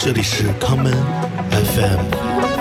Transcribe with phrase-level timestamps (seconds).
[0.00, 0.92] 这里是康门
[1.50, 2.57] FM。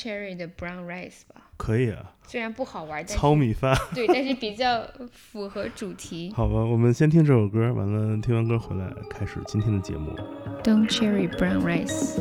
[0.00, 3.76] Cherry 的 Brown Rice 吧，可以啊，虽然不好玩，糙米饭。
[3.94, 4.82] 对，但是比较
[5.12, 6.32] 符合主题。
[6.36, 10.16] 好吧，我们先听这首歌，完了听完歌回来开始今天的节目。
[10.64, 12.18] Don't Cherry Brown Rice。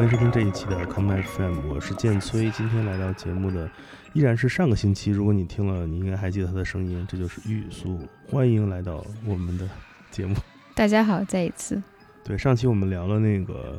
[0.00, 2.50] 欢迎收听这一期的 Come FM，我是建崔。
[2.52, 3.70] 今天来到节目的
[4.14, 8.00] 依然是上个星期，如果你听了，你应该还记得他的声音，这就是玉苏。
[8.26, 9.68] 欢迎来到我们的
[10.10, 10.34] 节目。
[10.74, 11.82] 大家好，再一次。
[12.24, 13.78] 对，上期我们聊了那个，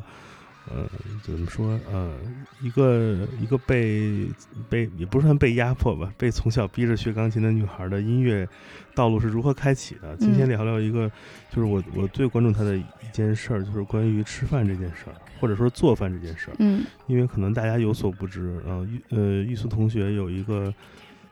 [0.70, 0.88] 呃，
[1.22, 1.78] 怎么说？
[1.90, 2.16] 呃，
[2.60, 4.26] 一个一个被
[4.70, 8.48] 被也不算被压迫吧，被从小逼着学钢琴的女孩的音乐
[8.94, 10.16] 道路是如何开启的。
[10.18, 11.10] 今天聊聊一个，
[11.50, 16.56] 就是我我最关注她的一件事儿，就是关于吃饭这件事儿，或者说做饭这件事儿。
[16.60, 20.72] 嗯因为可能大家有所不知，呃，玉呃玉苏同学有一个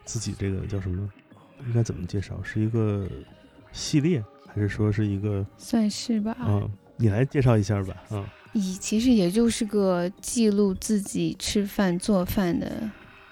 [0.05, 1.09] 自己这个叫什么？
[1.69, 2.43] 应该怎么介绍？
[2.43, 3.07] 是一个
[3.71, 5.47] 系列，还是说是一个？
[5.57, 6.37] 算是吧。
[6.41, 7.95] 嗯，你来介绍一下吧。
[8.11, 8.25] 嗯。
[8.53, 12.91] 以其实也就是个记录自己吃饭做饭的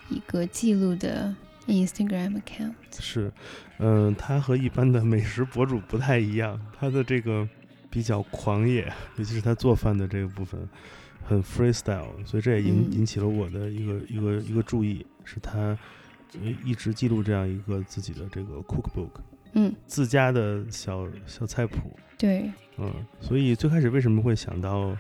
[0.09, 1.35] 一个记录的
[1.67, 2.75] Instagram account。
[2.99, 3.33] 是，
[3.79, 7.49] 嗯、他和一般的美食博主不太一样，他的这个
[7.91, 10.69] 比较狂野，尤其是他做饭的这个部分
[11.25, 12.93] 很 freestyle，所以这也引嗯。
[12.93, 15.77] 引起了我的一个一个一个注意，是他
[16.35, 19.11] 呃一直记录这样一个自己的这个 cookbook，
[19.53, 24.97] 嗯，自家的小小菜谱，对，嗯，所以最开始为什么会想到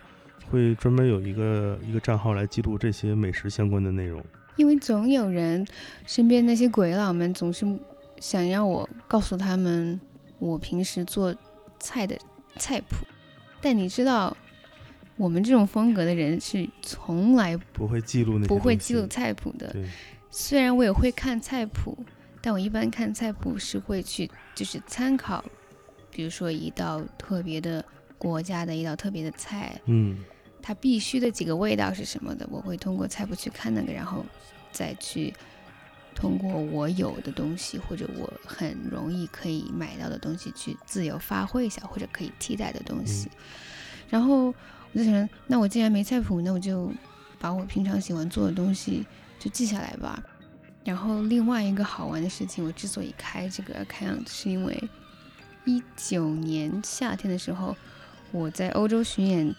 [0.50, 4.24] 会专门有一个一个账号来记录这些美食相关的内容？
[4.56, 5.64] 因为总有人
[6.04, 7.64] 身边那些鬼佬们总是
[8.18, 10.00] 想让我告诉他们
[10.40, 11.34] 我平时做
[11.78, 12.18] 菜的
[12.56, 13.06] 菜谱，
[13.60, 14.36] 但你知道，
[15.16, 19.72] 我们这种风格的人是从来不会记录那些不会记录菜谱的。
[20.30, 21.96] 虽然我也会看菜谱，
[22.42, 25.44] 但我一般看菜谱是会去就是参考，
[26.18, 27.84] 比如说一道特别的
[28.18, 30.18] 国家的一道特别的菜，嗯
[30.60, 34.26] 它必须的几个味道是什么的，我会通过菜谱去看那个，然后
[34.72, 35.32] 再去
[36.16, 43.30] 通过我有的东西或者我很容易可以买到的东西去自由发挥一下，或者可以替代的东西。
[44.10, 46.90] 然后我就想，那我既然没菜谱，那我就
[47.38, 49.06] 把我平常喜欢做的东西
[49.38, 50.20] 就记下来吧。
[50.82, 54.82] 然后另外一个好玩的事情，我之所以开这个 account，是因为
[55.68, 57.76] 一九年夏天的时候，
[58.32, 59.54] 我在欧洲巡演，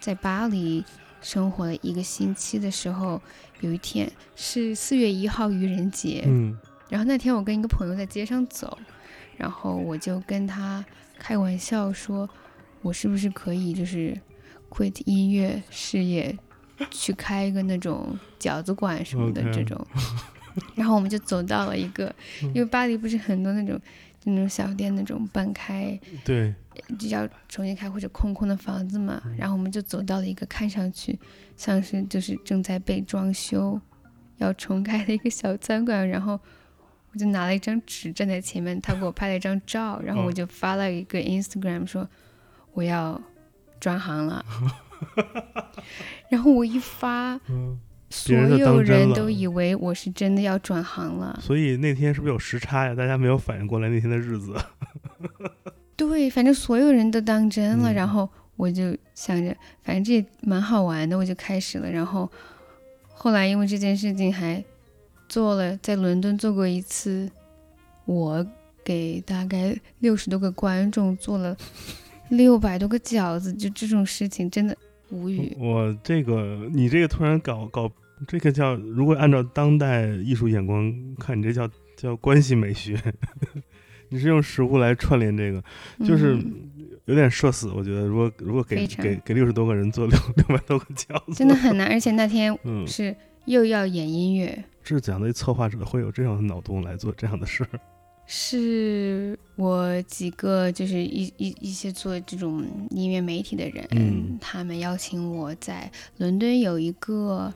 [0.00, 0.84] 在巴黎
[1.22, 3.22] 生活了一个星期的时候，
[3.60, 6.58] 有一天是四月一号愚人节，嗯
[6.88, 8.76] 然后那天我跟一个朋友在街上走，
[9.36, 10.84] 然后我就跟他
[11.20, 12.28] 开玩笑说，
[12.82, 14.20] 我是不是可以就是
[14.68, 16.36] quit 音乐事业，
[16.90, 19.86] 去开一个那种饺子馆什么的这种。
[20.76, 23.80] 然后我们就走到了一个，因为巴黎不是很多那种
[24.13, 26.54] 就那种小店那种半开，对，
[26.98, 29.22] 就要重新开或者空空的房子嘛。
[29.36, 31.18] 然后我们就走到了一个看上去
[31.56, 33.80] 像是就是正在被装修、
[34.38, 36.40] 要重开的一个小餐馆，然后
[37.12, 42.08] 我就拿了一张纸站在前面，他给我拍了一张照，然后我就发了一个 Instagram 说
[42.72, 43.20] 我要
[43.78, 44.44] 转行了。
[46.30, 47.38] 然后我一发，
[48.10, 51.38] 所有人都以为我是真的要转行了。
[51.42, 52.94] 所以那天是不是有时差呀？
[52.94, 54.54] 大家没有反应过来那天的日子。
[55.96, 57.92] 对，反正所有人都当真了。
[57.92, 61.90] 然后我就想着，反正这也蛮好玩的，我就开始了。
[61.90, 62.30] 然后
[63.08, 64.62] 后来因为这件事情还
[65.28, 67.28] 做了，在伦敦做过一次，
[68.04, 68.46] 我
[68.84, 71.56] 给大概六十多个观众做了
[72.28, 74.76] 六百多个饺子，就这种事情真的。
[75.14, 77.90] 无语，我这个你这个突然搞搞
[78.26, 83.00] 这个叫，如果按照当代艺术眼光看，你这叫叫关系美学，
[84.10, 85.62] 你是用食物来串联这个，
[86.04, 86.36] 就是
[87.04, 87.68] 有点社死。
[87.70, 91.86] 我觉得如果如果给给给六十多个人做六 六百多个饺子，真的很难。
[91.88, 92.56] 而且那天
[92.86, 93.14] 是
[93.46, 97.80] 又要演音乐，是讲的策划者会有这样的脑洞来做这样的事儿。
[98.26, 107.52] 是我几个就是一一一些做这种音乐媒体的人，他们邀请我在伦敦有一个，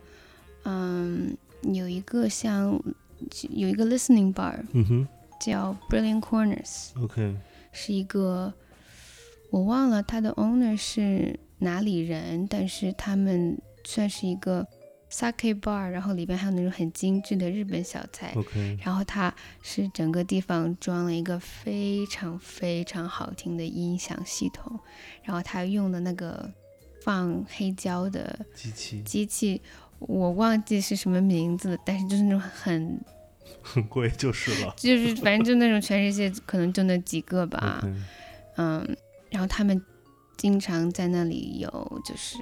[0.65, 2.81] 嗯，有一个像
[3.51, 5.09] 有一个 listening bar，嗯哼，
[5.41, 7.37] 叫 Brilliant Corners，OK，
[7.73, 8.53] 是一个
[9.51, 14.67] 我忘了他的 owner 是哪里人，但是他们算是一个。
[15.11, 18.33] Sake bar，然后里边还有那种很精致的日本小菜。
[18.37, 24.79] OK，然后它是整个地方装了一个非常非常好听的音响系统，
[25.23, 26.51] 然后它用的那个
[27.03, 29.63] 放黑胶的机器，机器
[29.99, 33.01] 我忘记是什么名字，但是就是那种很
[33.63, 37.81] 很贵就是了，就 是反正就那种全世界可能就那几个吧。
[38.57, 38.97] 嗯，
[39.31, 39.83] 然后他们
[40.37, 42.37] 经常在那里有就是。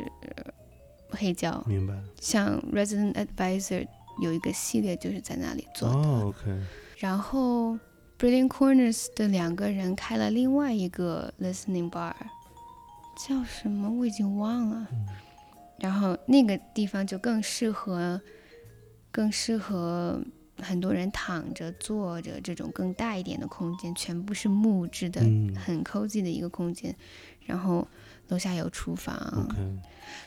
[1.17, 1.95] 黑胶，明白。
[2.21, 3.87] 像 Resident Advisor
[4.23, 5.97] 有一个系列就是在那里做的。
[5.97, 6.63] 哦，OK。
[6.99, 7.79] 然后
[8.19, 12.15] Brilliant Corners 的两个人开了另外一个 Listening Bar，
[13.27, 14.87] 叫什么我已经忘了。
[15.79, 18.21] 然后那个地方就更适合，
[19.11, 20.23] 更适合
[20.59, 25.21] 很多人躺着、坐着这种更大一点的空间，全部是木质的，
[25.55, 26.95] 很 cozy 的一个空间。
[27.45, 27.87] 然后。
[28.29, 29.49] 楼下有厨房，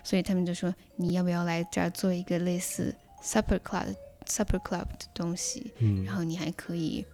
[0.04, 3.94] 所以他们就说你要不要来这儿做一个类似 supper club
[4.26, 5.72] supper club 的东西，
[6.06, 7.06] 然后你还可以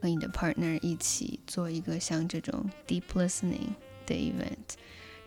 [0.00, 3.74] 和你的 partner 一起做一个像这种 deep listening
[4.06, 4.76] 的 event。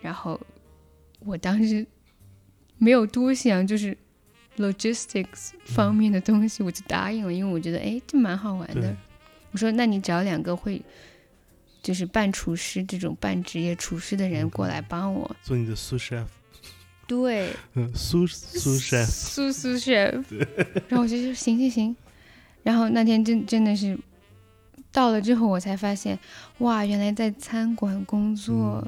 [0.00, 0.40] 然后
[1.20, 1.86] 我当时
[2.78, 3.96] 没有多想，就是
[4.56, 8.96] logistics 方面的东西，我就答应了，因为我觉得哎，这蛮好玩的。
[9.52, 10.82] 我说那你找两个会。
[11.86, 15.36] 就是半厨师这种半职业厨师的人过来帮我。
[15.40, 16.26] 做你的 sous chef，
[17.06, 20.24] 对，嗯，sous sous chef，sous sous chef，
[20.90, 21.96] 然后我就说行行行，
[22.64, 23.96] 然后那天真真的是
[24.90, 26.18] 到了之后，我才发现，
[26.58, 28.84] 哇，原来在餐馆工作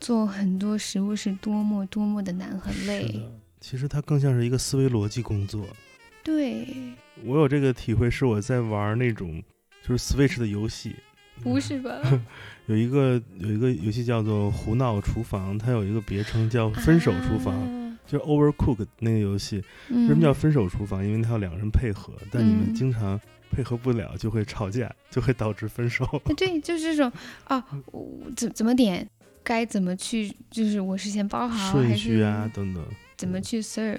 [0.00, 3.22] 做很多食物是多么多么的难和累。
[3.60, 5.64] 其实它更像是一个思维逻辑工作。
[6.24, 6.66] 对，
[7.22, 9.40] 我有这个体会，是我在玩那种
[9.86, 10.96] 就是 Switch 的游戏。
[11.42, 12.00] 不是吧？
[12.66, 17.54] 有一个有一个游戏叫做《胡闹厨房》，它有一个别称叫“分手厨房”，
[18.06, 19.56] 就是 Overcook 那个游戏。
[19.88, 21.04] 为什么叫分手厨房？
[21.04, 23.20] 因为它要两个人配合，但你们经常
[23.50, 26.06] 配合不了，就会吵架，就会导致分手。
[26.36, 27.10] 对，就是这种
[27.44, 27.64] 啊，
[28.36, 29.08] 怎怎么点，
[29.42, 32.84] 该怎么去，就是我事先包好顺序啊等等，
[33.16, 33.98] 怎么去 serve，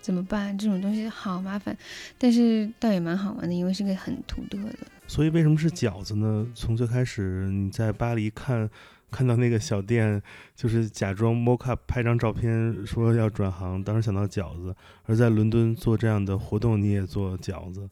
[0.00, 0.58] 怎么办？
[0.58, 1.76] 这种东西好麻烦，
[2.18, 4.78] 但是倒也蛮好玩的，因为是个很土特的。
[5.10, 6.46] 所以为什么是饺子呢？
[6.54, 8.70] 从最开始你在巴黎看，
[9.10, 10.22] 看到那个小店，
[10.54, 14.72] 就是假装 mock up 拍张照片说要转行，当时想到饺子；
[15.06, 17.90] 而在伦敦做这样的活动，你也做饺子，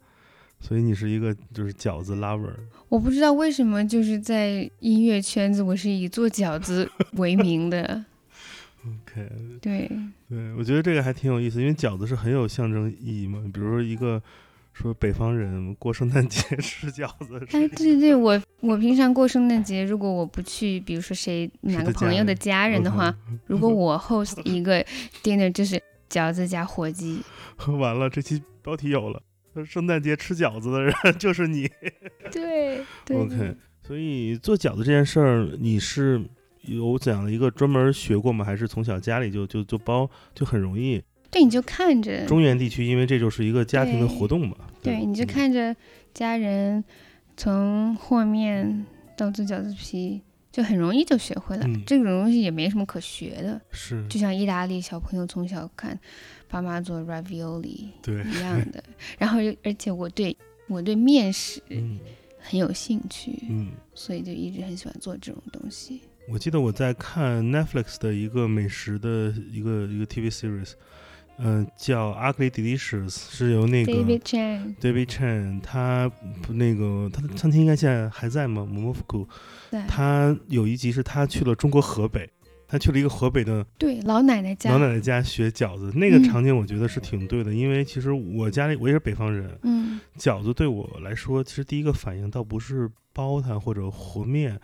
[0.61, 2.55] 所以你是一个就是饺子 lover。
[2.89, 8.05] 我不知道为什么就是在音乐圈子，我是以做饺子为名的。
[8.87, 9.29] OK，
[9.61, 9.91] 对
[10.29, 14.23] 对，我觉得这个还挺有意思，因为饺子是很有象征意义嘛，比如说一个。
[14.81, 17.45] 说北方人过圣诞节 吃饺子。
[17.51, 23.13] 哎，对对，我我平常过圣诞节，如果我不去，比如说谁哪个朋友的家人的话，
[23.49, 24.85] 如果我 host 一个
[25.25, 27.21] dinner，就是饺子加火鸡。
[27.67, 29.21] 完了，这期标题有了，
[29.67, 31.69] 圣诞节吃饺子的人 就是你。
[32.31, 33.57] 对，OK。
[33.83, 36.23] 所以做饺子这件事儿，你是
[36.63, 38.45] 有怎样的一个专门学过吗？
[38.45, 41.03] 还是从小家里就就就包就很容易？
[41.31, 44.57] 对，你就看着中原地区，因为这就是一个家庭的活动嘛。
[44.83, 45.75] 对，你就看着
[46.15, 46.83] 家人
[47.37, 50.21] 从和面到做饺子皮
[50.51, 51.67] 就很容易就学会了。
[51.67, 55.99] 嗯这种东西也没什么可学的，是，就像意大利小朋友从小看
[56.49, 58.83] 爸妈做 ravioli 对，一样的。
[59.19, 61.99] 然后又而且我对我对面食嗯
[62.39, 63.73] 很有兴趣，嗯。
[63.95, 66.01] 所以就一直很喜欢做这种东西。
[66.29, 70.73] 我记得我在看 Netflix 的一个美食的一个一个 TV series，
[71.41, 76.11] 嗯、叫《Ugly Delicious》，是由那个 David Chan David Chen，他
[76.43, 79.29] 不那个他的餐厅应该现在还在吗？O f u
[79.71, 79.87] 在。
[79.87, 82.29] 他有一集是他去了中国河北，
[82.67, 86.25] 他去了一个河北的对老奶奶家，老奶奶家学饺子，那个嗯。
[86.25, 90.01] 场景我觉得是挺对的，因为其实我家里我也是北方人，嗯。
[90.19, 94.59] 饺子对我来说，其实第一个反应倒不是包它或者和面，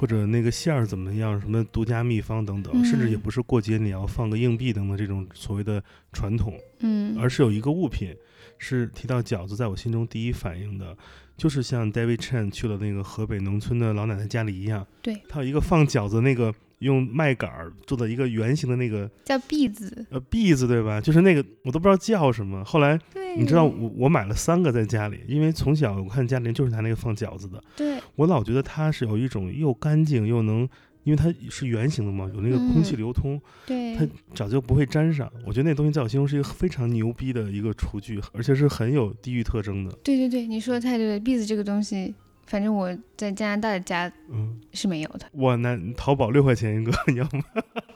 [0.00, 8.16] 或者那个馅儿怎么样，什么独家秘方等等，嗯甚至也不是过节你要放个硬币等等这种所谓的传统，嗯，而是有一个物品
[8.56, 10.96] 是提到饺子，在我心中第一反应的，
[11.36, 21.00] 就是像 David Chen 去了那个河北农村的老奶奶家里一样，对，他有一个放饺子那个用麦秆儿做的一个圆形的那个叫篦子，呃篦子，对吧？
[21.00, 22.98] 就是那个我都不知道叫什么，后来。
[23.14, 30.68] 对，你知道我我买了三个在家里，因为从小我看家里就是拿那个放饺子的，对，我老觉得它是有一种又干净又能，
[31.04, 35.30] 因为它是圆形的嘛，有那个空气嗯流通，对，它饺子就不会粘上。
[35.46, 39.92] 我觉得那东西在我心中是一个非常牛逼的一个厨具，而且是很有地域特征的。
[40.02, 41.20] 对对对，你说的太对了。
[41.20, 42.12] 篦子这个东西，
[42.50, 47.44] 反正我在加拿大的家嗯，是没有的，我，那淘宝六块钱一个， 你要吗？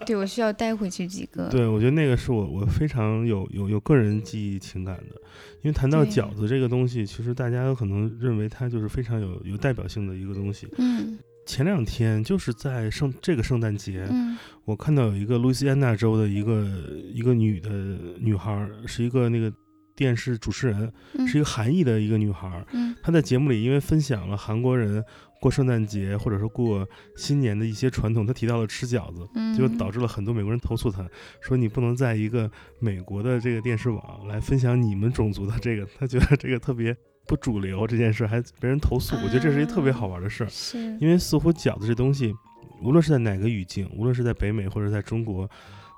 [0.07, 1.49] 对我需要带回去几个。
[1.49, 5.17] 对，我觉得那个是我我非常有有有个人记忆情感的，
[5.63, 10.69] 因为谈到饺子这个东西，其实大家有可能认为它就是非常有有代表性的一个东西。
[10.79, 16.65] 嗯前两天就是在圣这个圣诞节，嗯我看到有一个路易斯安那州的一个
[17.13, 17.71] 一个女的
[18.19, 19.53] 女孩儿，是一个那个
[19.97, 22.65] 电视主持人，嗯，是一个韩裔的一个女孩
[23.03, 25.05] 她在节目里因为分享了韩国人
[25.41, 31.07] 过圣诞节或者说过新年的一些传统，她提到了吃饺子，嗯，就导致了很多美国人投诉她，
[31.41, 36.97] 说你不能在一个美国的这个电视网来分享你们种族的这个，她觉得这个特别
[37.27, 39.15] 不主流，这件事还被人投诉。
[39.17, 40.49] 我觉得这是一特别好玩的事儿。
[40.49, 42.35] 是因为似乎饺子这东西，
[42.83, 45.49] 无论是在哪个语境，无论是在北美或者在中国，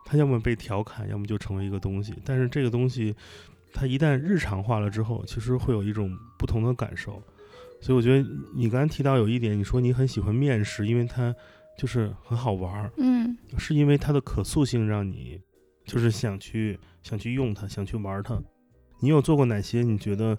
[0.05, 2.15] 它要么被调侃，要么就成为一个东西。
[2.25, 3.15] 但是这个东西，
[3.77, 7.23] 它一旦日常化了之后，其实会有一种不同的感受。
[7.79, 11.35] 所以我觉得你刚才提到有一点，你说你很喜欢面食，因为它
[11.79, 15.39] 就是很好玩儿，嗯是因为它的可塑性让你
[15.85, 18.43] 就是想去想去用它，想去玩它。
[19.01, 20.39] 你有做过哪些你觉得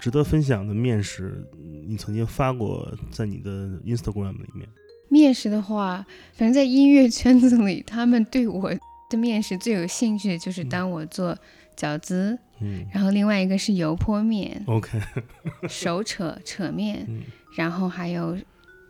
[0.00, 1.48] 值得分享的面食？
[1.86, 3.50] 你曾经发过在你的
[3.86, 4.68] Instagram 里面？
[5.08, 8.74] 面食的话，反正在音乐圈子里，他们对我
[9.08, 11.38] 的面食最有兴趣的就是嗯当我做
[11.82, 12.86] 饺子，嗯。
[12.92, 15.00] 然后另外一个是油泼面、，OK，
[15.68, 17.22] 手扯扯面，嗯。
[17.56, 18.38] 然后还有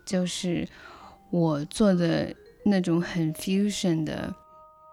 [0.05, 0.67] 就是
[1.31, 2.33] 我做的
[2.65, 4.33] 那种很 fusion 的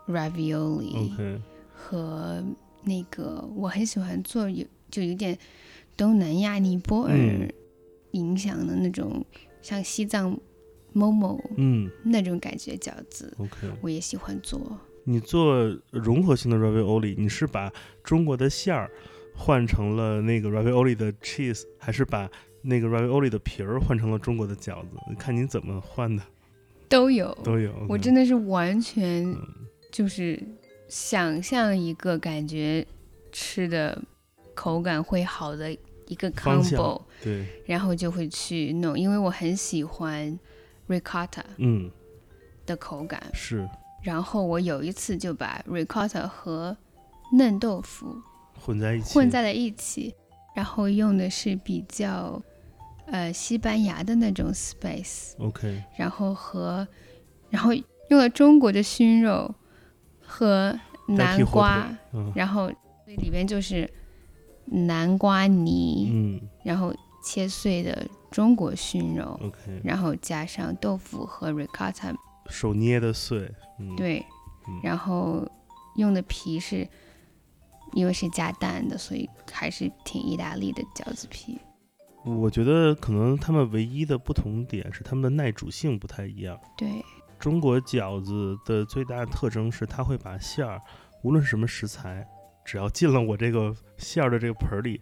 [0.08, 1.40] ravioli，OK，
[1.72, 2.42] 和
[2.84, 5.36] 那个我很喜欢做有就有点
[5.96, 7.52] 东南亚尼泊尔嗯。
[8.12, 9.24] 影响的那种，
[9.62, 10.36] 像西藏
[10.92, 11.88] momo 嗯。
[12.04, 13.68] 那种感觉饺子，，OK。
[13.82, 14.76] 我也喜欢做。
[15.10, 17.72] 你做融合性的 ravioli，你是把
[18.04, 18.88] 中国的馅儿
[19.34, 22.30] 换成了那个 ravioli 的 cheese，还是把
[22.62, 24.90] 那个 ravioli 的皮儿换成了中国的饺子？
[25.18, 26.22] 看你怎么换的，
[26.88, 27.72] 都有，都有。
[27.88, 29.36] 我真的是完全嗯
[29.90, 30.40] 就是
[30.86, 32.86] 想象一个感觉
[33.32, 34.00] 吃的
[34.54, 35.76] 口感会好的
[36.06, 40.38] 一个 combo，对，然后就会去弄，因为我很喜欢
[40.88, 41.90] ricotta 嗯，
[42.64, 43.20] 的口感。
[43.32, 43.68] 是
[44.02, 46.76] 然后我有一次就把 ricotta 和
[47.32, 48.16] 嫩豆腐
[48.58, 50.14] 混在一起，混在了一起，
[50.54, 52.40] 然后用的是比较
[53.06, 56.86] 呃西班牙的那种 spice，OK，然后和
[57.50, 57.72] 然后
[58.08, 59.54] 用了中国的熏肉
[60.20, 61.88] 和南瓜
[62.34, 62.70] 然后
[63.06, 63.90] 里边就是
[64.64, 66.40] 南瓜泥，嗯。
[66.62, 72.14] 然后切碎的中国熏肉，，OK，然后加上豆腐和 ricotta，
[72.50, 74.26] 手捏的碎，嗯，对，
[74.68, 75.48] 嗯然后
[75.96, 76.86] 用的皮是。
[77.94, 81.58] 因为是加蛋的，所以还是挺意大利的饺子皮。
[82.24, 86.56] 我觉得可能他们唯一的不同点是他们的耐煮性不太一样。
[86.76, 87.04] 对，
[87.36, 90.80] 中国饺子的最大的特征是，它会把馅儿，
[91.24, 92.24] 无论是什么食材，
[92.64, 95.00] 只要进了我这个馅儿的这个盆儿里，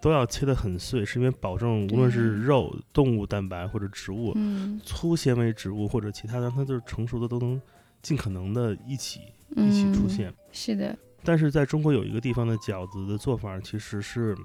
[0.00, 7.60] 都要切得很碎，是因为保证无论是肉、动物蛋白或者植物、嗯，粗纤维植物或者其他的，它就是成熟的都能
[8.00, 10.34] 尽可能的一起一起出嗯现。
[10.52, 14.36] 是的，但是在中国有一个地方的饺子的做法其实是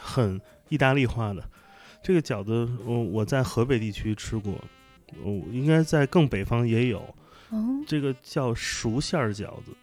[0.00, 1.48] 很意大利化的。
[2.02, 4.52] 这个饺子，我我在河北地区吃过，
[5.22, 6.98] 我，应该在更北方也有，
[7.50, 9.74] 哦，这个叫熟馅儿饺子，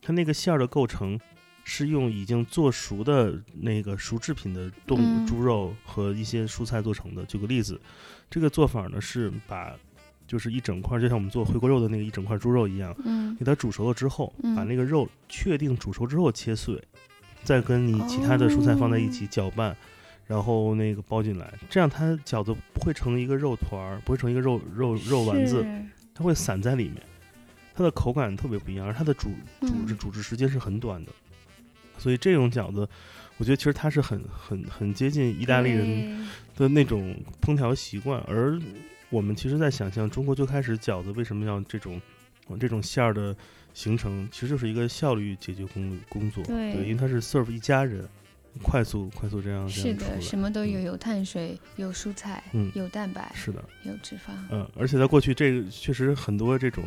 [0.00, 1.18] 它那个馅儿的构成
[1.64, 5.26] 是用已经做熟的那个熟制品的动物、嗯。
[5.26, 7.24] 猪肉和一些蔬菜做成的。
[7.24, 7.80] 举个例子，
[8.30, 9.74] 这个做法呢是把
[10.26, 13.34] 就是一整块儿，就像我们做回锅肉的那个一整块猪肉一样，嗯。
[13.36, 14.54] 给它煮熟了之后，嗯。
[14.54, 16.80] 把那个肉确定煮熟之后切碎，
[17.42, 19.76] 再跟你其他的蔬菜放在一起搅拌。
[20.26, 25.62] 然后那个包进来，这样它饺子不会成一个肉团儿，不会成一个肉肉肉丸子，
[26.14, 27.02] 它会散在里面，
[27.74, 29.28] 它的口感特别不一样，而它的煮
[29.60, 31.12] 煮制煮制时间是很短的，
[32.04, 32.86] 所以这种饺子，
[33.38, 38.60] 我觉得其实它是很很很接近意大利人的那种烹调习惯，而
[39.08, 41.98] 我们其实，在想象中国最开始饺子为什么要这种
[42.48, 43.34] 呃这种馅儿的
[43.72, 48.06] 形成，其实就是一个效率解决工工作，对因为它是 serve 一家人，
[48.62, 56.84] 快速快速这样这是的，什么都有，嗯有碳水，有蔬菜，嗯有蛋白，是的，有脂肪，嗯，而且在过去这个确实很多这种，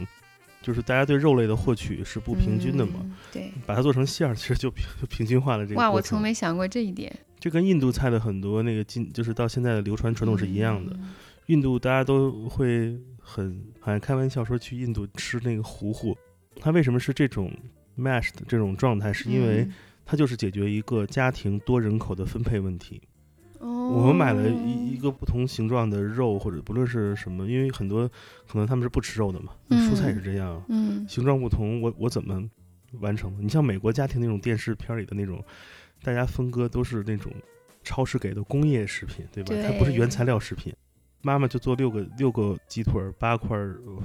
[0.67, 7.09] 就是大家对肉类的获取是不平均的嘛，嗯对，把它做成馅儿，其实就平就平均化了这个哇，我从没想过这一点。
[7.39, 10.91] 这跟印度菜的很多那个进，就是到现在的流传传统是一样的。
[10.93, 11.13] 嗯
[11.45, 16.13] 印度大家都会很好像开玩笑说去印度吃那个糊糊，
[16.59, 17.49] 它为什么是这种
[17.97, 19.13] mash 的这种状态？
[19.13, 19.73] 是因为嗯
[20.05, 23.01] 它就是解决一个家庭多人口的分配问题。
[23.59, 28.07] 哦，我们买了一一个不同形状的肉，或者不论是什么，因为很多
[28.47, 32.49] 可能他们是不吃肉的嘛，嗯蔬菜也是这样，嗯形状不同，我我怎么
[32.99, 33.41] 完成的？
[33.41, 35.43] 你像美国家庭那种电视片里的那种，
[36.03, 37.31] 大家分割都是那种
[37.83, 39.53] 超市给的工业食品，对吧？
[39.67, 40.73] 它不是原材料食品。
[41.23, 43.57] 妈妈就做六个六个鸡腿儿，八块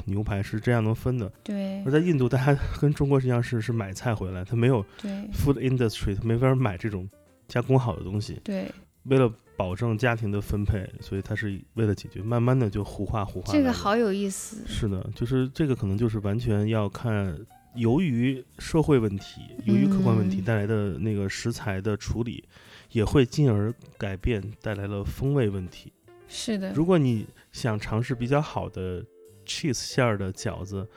[0.06, 1.30] 牛排是这样能分的。
[1.44, 7.08] 对而在印度，大家跟中国是一样，是是买菜回来，他没有对 food industry，他没法买这种
[7.46, 8.40] 加工好的东西。
[8.42, 8.68] 对，
[9.04, 13.52] 为了保证家庭的分配，所以他是为了解决，慢慢的就糊化糊化。
[13.52, 14.64] 这个好有意思。
[14.66, 17.38] 是的，就是这个可能就是完全要看，
[17.74, 22.42] 由于社会问题，由于客观问题嗯带来的那个食材的处理，
[22.90, 25.92] 也会进而改变带来了风味问题。
[26.28, 29.04] 是的，如果你想尝试比较好的
[29.46, 30.88] cheese 馅儿的饺子，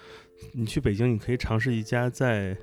[0.54, 2.58] 你去北京，你可以尝试一家在，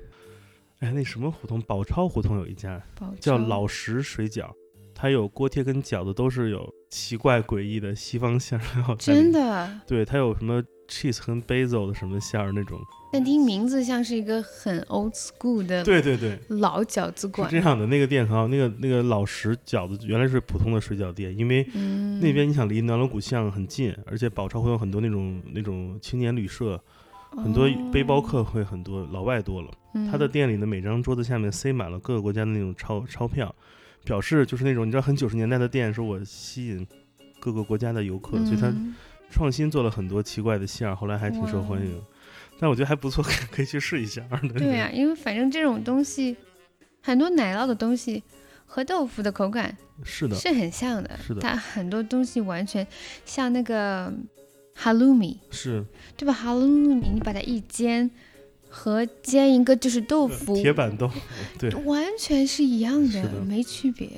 [0.79, 2.81] 哎，那什么胡同，宝钞胡同有一家
[3.19, 4.51] 叫老石水饺，
[5.03, 12.79] 它有锅贴跟饺子都是有奇怪诡异的西方馅儿 料真的，对，它有什么 cheese 和 basil 的什么馅儿那种。
[13.11, 17.57] 但听名字像是一个很 old school 的对对对，老饺子是馆这。
[17.57, 17.85] 样的。
[17.87, 26.81] 那个店很好，那个那个老石饺子原来是普通的水饺店，因为嗯，那边你想离南锣鼓巷很近，而且宝钞会有很多那种那种青年旅社，
[27.31, 29.67] 很多背包客会很多，老外多了。
[29.67, 33.53] 哦，他的嗯店里的每张桌子下面塞满了各个国家的那种钞钞票，
[34.03, 36.85] 表示就是那种你知道很九十年代的店，说我吸引
[37.39, 38.95] 各个国家的游客，所以他嗯
[39.29, 42.01] 创新做了很多奇怪的馅儿，后来还挺受欢迎。
[42.59, 44.21] 但我觉得还不错，可 可以去试一下。
[44.57, 46.35] 对呀、因为反正这种东西，
[47.01, 48.23] 很多奶酪的东西
[48.65, 51.17] 和豆腐的口感是的，是很像的。
[51.17, 52.85] 是的它很多东西完全
[53.25, 54.13] 像那个
[54.77, 55.83] halloumi，是
[56.15, 58.09] 对吧？halloumi 你把它一煎，
[58.75, 61.19] 和煎一个就是豆腐， 铁板豆腐。
[61.59, 64.09] 对，完全是一样是的没区别。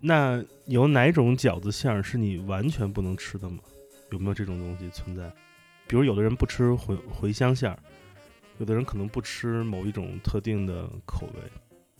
[0.00, 3.60] 那有哪种饺子馅儿是你完全不能吃的吗？
[4.10, 5.32] 有没有这种东西存在？
[5.86, 7.78] 比如有的人不吃茴茴香馅儿，
[8.58, 11.40] 有的人可能不吃某一种特定的口味，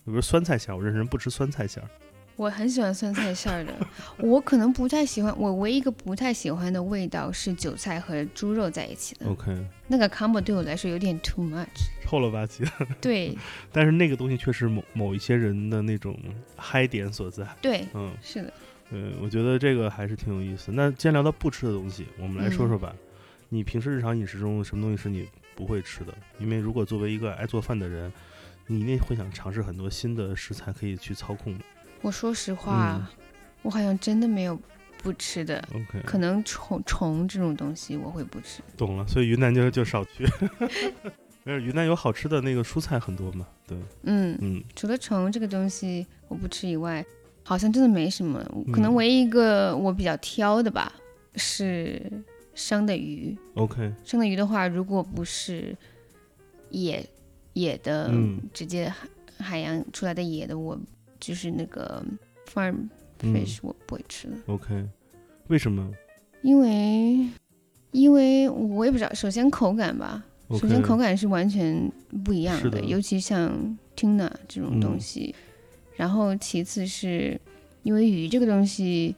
[0.04, 1.88] 比如酸菜馅儿，我认识人不吃酸菜馅儿。
[2.40, 3.74] 我很喜欢酸菜馅儿的，
[4.16, 9.54] 我可能不太喜欢，我唯一一个不太喜欢的味道是韭菜和猪肉在一起的，OK，
[9.88, 11.66] 那个 combo 对我来说有点 too much。
[12.02, 13.36] 臭了吧唧的， 对
[13.70, 16.18] 但是那个东西确实某某一些人的那种
[16.56, 17.46] 嗨点所在。
[17.60, 18.50] 对，嗯，是的，
[18.90, 20.72] 嗯，我觉得这个还是挺有意思。
[20.72, 22.96] 那既然聊到不吃的东西，我们来说说吧。
[23.50, 26.14] 你平时日常饮食中什么东西是你不会吃的？
[26.38, 28.10] 因为如果作为一个爱做饭的人，
[28.66, 31.64] 你一定会想尝试很多新的食材可以去操控的。
[32.02, 33.06] 我说实话，嗯
[33.62, 34.58] 我好像真的没有
[35.02, 38.62] 不吃的，OK，可能虫虫这种东西我会不吃。
[38.76, 39.06] 懂了。
[39.06, 40.26] 所以云南就就少去。
[41.44, 43.46] 没有，云南有好吃的那个蔬菜很多嘛。
[43.66, 47.04] 对，嗯，嗯除了虫这个东西我不吃以外，
[47.42, 48.42] 好像真的没什么。
[48.72, 50.92] 可能嗯唯一一个我比较挑的吧，
[51.36, 52.00] 是
[52.54, 53.36] 生的鱼。
[53.54, 55.76] ，OK，生的鱼的话，如果不是
[56.70, 57.06] 野
[57.54, 59.08] 野的，嗯直接海
[59.38, 60.78] 海洋出来的野的，我
[61.20, 62.02] 就是那个
[62.52, 62.88] farm
[63.22, 63.34] 嗯。
[63.34, 64.84] fish，、我不会吃的，，OK，
[65.48, 65.90] 为什么？
[66.42, 67.28] 因为
[67.92, 71.90] 因为我也不知道，首先口感吧首先口感是完全
[72.24, 73.50] 不一样是的尤其像
[73.96, 75.00] tuna 这种东嗯。
[75.00, 75.34] 西，
[75.96, 77.38] 然后其次是
[77.82, 79.14] 因为鱼这个东西。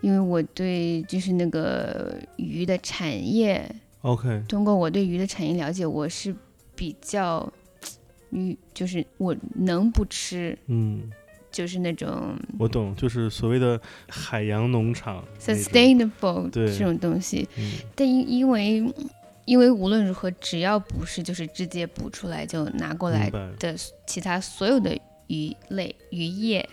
[0.00, 3.64] 因为我对就是那个鱼的产业
[4.02, 6.34] ，OK，通过我对鱼的产业了解，我是
[6.76, 7.50] 比较
[8.28, 11.10] 鱼，就是我能不吃，嗯，
[11.54, 16.66] 就是那种我懂，就是所谓的海洋农场 sustainable 对。
[16.66, 17.48] 这种东西。
[17.56, 17.72] 嗯。
[17.94, 18.92] 但因因为
[19.44, 26.68] 因为无论如何，只要不是就是直接捕出来就拿过来，的其他所有的鱼类渔业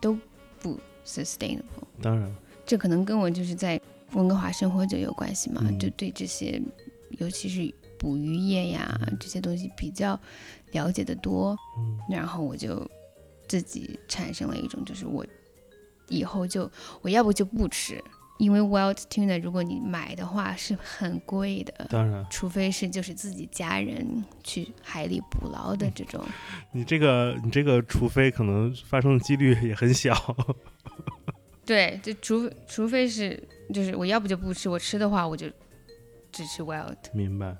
[0.00, 0.16] 都，
[0.60, 1.88] 不 sustainable。
[2.00, 2.32] 当然，
[2.64, 3.80] 这可能跟我就是在
[4.12, 5.76] 温哥华生活就有关系嘛，嗯。
[5.76, 6.62] 就对这些，
[7.18, 10.18] 尤其是捕鱼业呀这些东西比较
[10.70, 11.98] 了解的多，嗯。
[12.08, 12.88] 然后我就
[13.50, 15.26] 自己产生了一种，就是我
[16.06, 16.70] 以后就
[17.02, 18.00] 我要不就不吃，
[18.38, 26.24] 因为 wild tuna 如果你买的话是很贵的，当然，除非是就是自己家人去海里捕捞的这种。
[26.70, 30.14] 你这个你这个，除非可能发生的几率也很小。
[31.66, 33.42] 对，就除除非是
[33.74, 35.48] 就是我要不就不吃，我吃的话我就
[36.30, 36.96] 只吃 wild。
[37.12, 37.56] 明白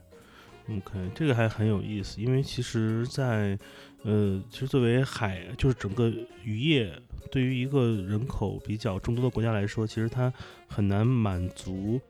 [0.69, 3.59] ，OK，这个还很有意思，因为其实在，
[4.03, 6.11] 呃，其实作为海，就是整个
[6.43, 6.91] 渔业，
[7.31, 10.33] 对于一个人口比较众多的国家来说，其实它
[10.67, 12.01] 很难满足，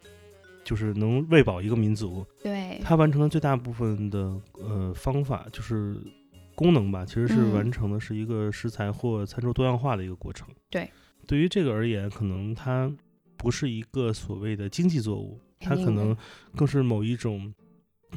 [0.62, 2.24] 就是能喂饱一个民族。
[2.42, 5.96] 对，它完成的最大部分的呃方法就是
[6.54, 10.46] 功能吧，其实是嗯完成的是一个食材或餐桌多样化的一个过程。
[10.70, 10.88] 对，
[11.26, 12.92] 对于这个而言，可能它
[13.36, 16.16] 不是一个所谓的经济作物，它可能
[16.54, 17.52] 更是某一种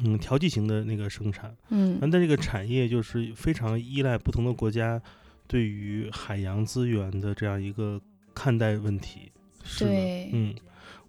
[0.02, 1.54] 嗯调剂型的那个生产。
[1.68, 5.00] 嗯但这个产业就是非常依赖不同的国家
[5.46, 8.00] 对于海洋资源的这样一个
[8.34, 9.30] 看待问题。
[9.62, 9.92] 是的，
[10.32, 10.54] 嗯，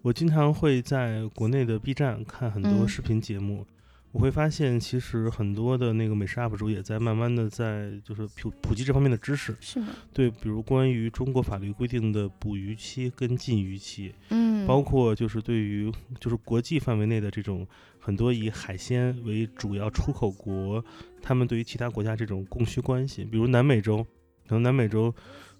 [0.02, 3.66] 我经常会在国内的 B 站看很多嗯视频节目，
[4.12, 9.54] 我会发现其实很多的那个美食 UP 主也在慢慢的在就是普普及这方面的知识。
[9.60, 9.88] 是吗？
[10.14, 17.66] 对，比如关于中国法律规定的捕鱼期跟禁渔期，嗯，包括就是对于就是国际范围内的这种
[18.06, 20.84] 很多以海鲜为主要出口国，
[21.20, 24.06] 他们对于其他国家这种供需关系，比如南美洲，
[24.46, 25.12] 可能南美洲，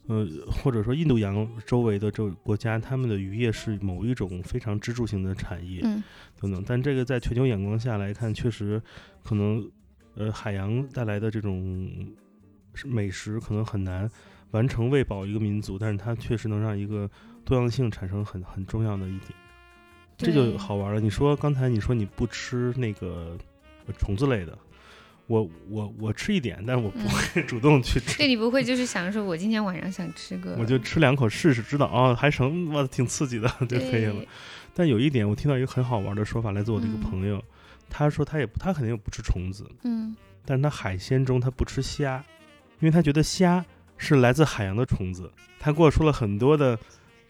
[0.06, 6.00] 呃，或者说印度洋周围的这种国家，他们的渔业是某一种非常支柱性的产业嗯
[6.40, 6.62] 等等。
[6.64, 8.80] 但这个在全球眼光下来看，确实
[9.24, 9.68] 可能，
[10.14, 11.90] 呃，海洋带来的这种
[12.84, 14.08] 美食可能很难
[14.52, 17.10] 完成喂饱一个民族，但是它确实能让一个
[17.44, 19.32] 多样性产生很很重要的一点。
[20.16, 21.00] 这就好玩了。
[21.00, 23.36] 你说刚才你说你不吃那个
[23.86, 24.56] 呃虫子类的，
[25.26, 34.24] 我我我吃一点，但是我不嗯会 主动去吃，对你不会就是想说，我今天晚上想吃个，我就吃两口试试，知道哦还成，哇挺刺激的就可以了。
[34.74, 37.42] 但有一点，我听到一个很好玩的说法，来自我的一个嗯朋友，
[37.88, 42.24] 他说他也不他肯定也不吃虫子，嗯但是他海鲜中他不吃虾，
[42.80, 43.64] 因为他觉得虾
[43.96, 45.30] 是来自海洋的虫子。
[45.58, 46.78] 他给我说了很多的，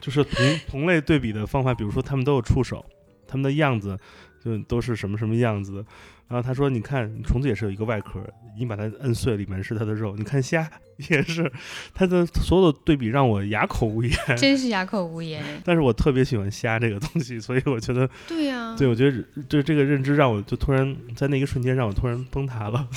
[0.01, 2.85] 就是同 同类对比的方法，比如说他们都有触手，
[3.27, 3.99] 他们的样子
[4.45, 5.85] 就都是什么什么样子的。
[6.29, 8.21] 然后他说：“你看，虫子也是有一个外壳，
[8.59, 10.17] 你把它摁碎，里面是它的肉。
[10.17, 10.69] 你看虾
[11.09, 11.51] 也是，
[11.95, 14.13] 它的所有的对比让我哑口无言。
[14.37, 15.41] 真是哑口无言。
[15.65, 22.89] 但是我特别喜欢虾这个东西，所以我觉得，对呀、对我觉得这这个认知让我就突然在那一瞬间让我突然崩塌了。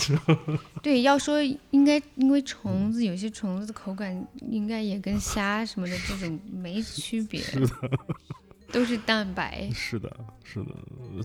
[0.82, 7.70] 对，要说应该，因为虫子有些虫子的口感应该也跟虾什么的这种没区 别，是的。
[8.72, 9.70] 都是蛋白。
[9.74, 10.10] 是的，
[10.44, 10.72] 是的。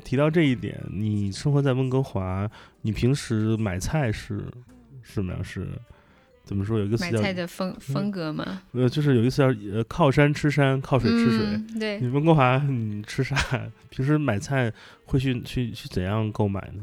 [0.04, 2.50] 提到这一点，你生活在温哥华，
[2.82, 4.44] 你平时买菜是
[5.02, 5.44] 什么样？
[5.44, 5.68] 是
[6.44, 6.78] 怎么说？
[6.78, 11.46] 有一个词买菜的风风格吗，呃，就是有一个词叫呃靠山吃山，靠水吃水。
[11.46, 13.36] 嗯、对你，温哥华你吃啥？
[13.88, 14.70] 平时买菜
[15.06, 16.82] 会去去去怎样购买呢？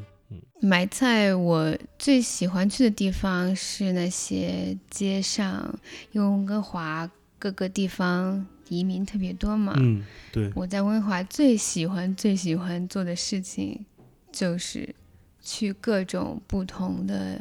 [0.62, 5.74] 买菜我最喜欢去的地方是那些街上，
[6.12, 9.74] 因为温哥华各个地方移民特别多嘛。
[9.78, 13.86] 嗯，对，我在温哥华最喜欢最喜欢做的事情，
[14.32, 14.94] 就是
[15.42, 17.40] 去各种不同的，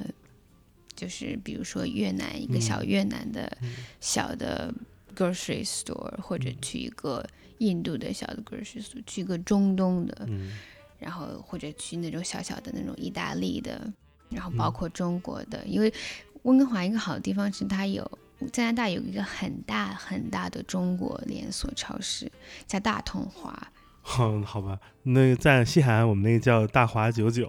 [0.94, 4.72] 就是比如说越南一个嗯小越南的嗯小的
[5.16, 7.24] grocery store，、或者去一个
[7.59, 10.52] 印度的小的 grocery store，去一个中东的，嗯。
[10.98, 13.90] 然后或者去那种小小的那种意大利的，
[14.28, 15.90] 然后包嗯括中国的，因为
[16.42, 22.31] 温哥华一个好的地方是它有加拿大有一个很大很大的中国连锁超市，
[22.66, 23.57] 叫大同华。
[24.18, 24.79] 嗯，好吧。
[25.03, 27.48] 那个在西海岸，我们那个叫大华九九，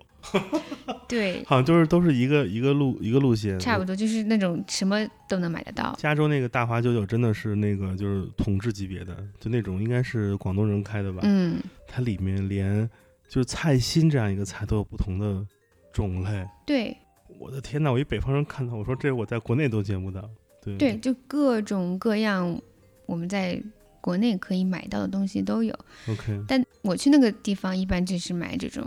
[1.08, 4.97] 对， 好像就是都是一个一个路一个路线，差不多就是那种什么
[5.30, 5.95] 都能买得到。
[5.97, 11.21] 加州那个大华九九真的是那个就是统治级别的，就那种应该是广东人开的吧？
[11.23, 12.88] 嗯，它里面连
[13.30, 15.45] 就是菜心这样一个菜都有不同的
[15.93, 16.45] 种类。
[16.65, 16.95] 对
[17.39, 17.91] 我的天呐！
[17.91, 20.30] 我一北方人看到，我说这我在国内都见不到。
[20.62, 22.62] 对对，就各种各样
[23.06, 23.62] 我们在
[24.00, 25.78] 国内可以买到的东西都有。
[26.08, 28.86] OK，但我去那个地方一般就是买这种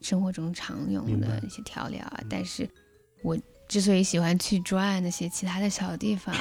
[0.00, 2.26] 生活中常用的一些调料啊嗯。
[2.28, 2.68] 但是
[3.22, 3.36] 我
[3.68, 6.34] 之所以喜欢去转那些其他的小地方，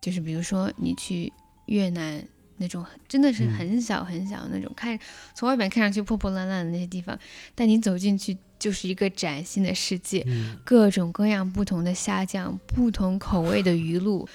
[0.00, 1.32] 就是比如说你去
[1.66, 2.22] 越南
[2.56, 4.98] 那种真的是嗯很小很小那种，看
[5.34, 7.18] 从外面看上去破破烂烂的那些地方，
[7.54, 10.58] 但你走进去就是一个崭新的世界，嗯。
[10.64, 14.26] 各种各样不同的虾酱，不同口味的鱼露，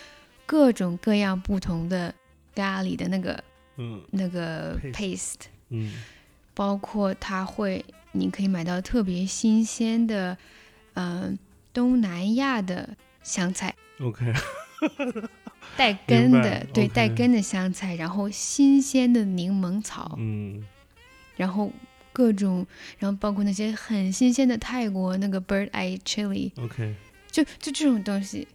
[0.46, 2.14] 各种各样不同的
[2.54, 3.44] 咖喱的那个
[3.78, 5.36] 嗯那个 Paste paste。
[5.70, 5.94] 嗯。
[6.54, 10.38] 包括它会，你可以买到特别新鲜的，
[10.94, 11.40] 嗯、
[11.74, 14.32] 东南亚的香菜，，OK，
[15.76, 20.64] 带根的，对，带根的香菜，然后新鲜的柠檬草，嗯。
[21.36, 21.72] 然后
[22.14, 22.66] 各种，
[22.98, 26.96] 然后包括那些很新鲜的泰国那个 bird eye chili，，OK，
[27.32, 28.48] 就就这种东西，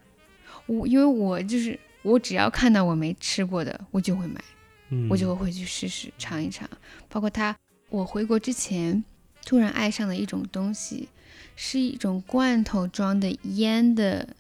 [0.67, 4.43] 我因为我就是我只要看到我没吃过的，我就会买。
[4.91, 6.69] 嗯，我就会回去试试尝一尝。
[7.09, 7.57] 包括他，
[7.89, 9.03] 我回国之前
[9.47, 11.09] 突然爱上了一种东西，
[11.57, 14.37] 是一种罐头装的腌的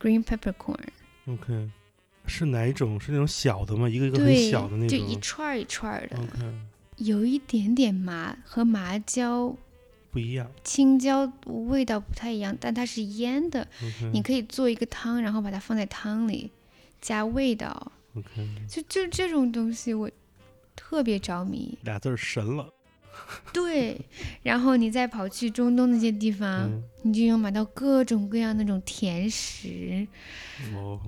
[0.00, 1.68] green peppercorn，OK，
[2.26, 2.98] 是哪一种？
[2.98, 3.86] 是那种小的吗？
[3.86, 5.04] 一个一个很对小的那种，就。
[5.04, 6.54] 一串儿一串儿的，OK，
[6.96, 9.56] 有一点点麻和麻椒、
[10.10, 10.50] 不一样。
[10.64, 13.66] 青椒味道不太一样，但它是腌的。
[14.12, 16.50] 你可以做一个汤，然后把它放在汤里
[17.00, 20.10] 加味道，OK，就就这种东西我
[20.74, 21.76] 特别着迷。
[21.82, 22.72] 俩字儿神了。
[23.52, 24.00] 对，
[24.42, 30.06] 然后你再跑去中东那些地方，嗯，你就能买到各种各样那种甜食。
[30.74, 31.00] 哦，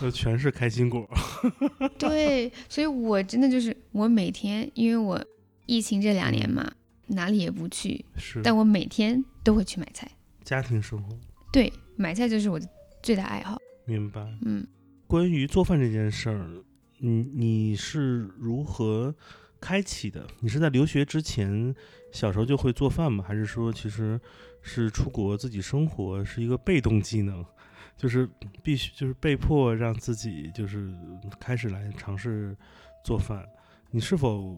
[0.00, 1.08] 那全是开心果。
[1.98, 5.22] 对，所以我真的就是我每天，因为我
[5.66, 6.70] 疫情这两年嘛，
[7.08, 10.10] 哪里也不去，是，但我每天都会去买菜。
[10.44, 11.16] 家庭生活，
[11.52, 12.68] 对，买菜就是我的
[13.02, 13.58] 最大爱好。
[13.84, 14.20] 明白。
[14.42, 14.66] 嗯，
[15.06, 16.50] 关于做饭这件事儿，
[16.98, 19.14] 你你是如何
[19.60, 20.26] 开启的？
[20.40, 21.74] 你是在留学之前
[22.10, 23.24] 小时候就会做饭吗？
[23.26, 24.18] 还是说其实
[24.62, 27.44] 是出国自己生活是一个被动技能，
[27.96, 28.28] 就是
[28.62, 30.92] 必须就是被迫让自己就是
[31.38, 32.56] 开始来尝试
[33.04, 33.46] 做饭？
[33.90, 34.56] 你是否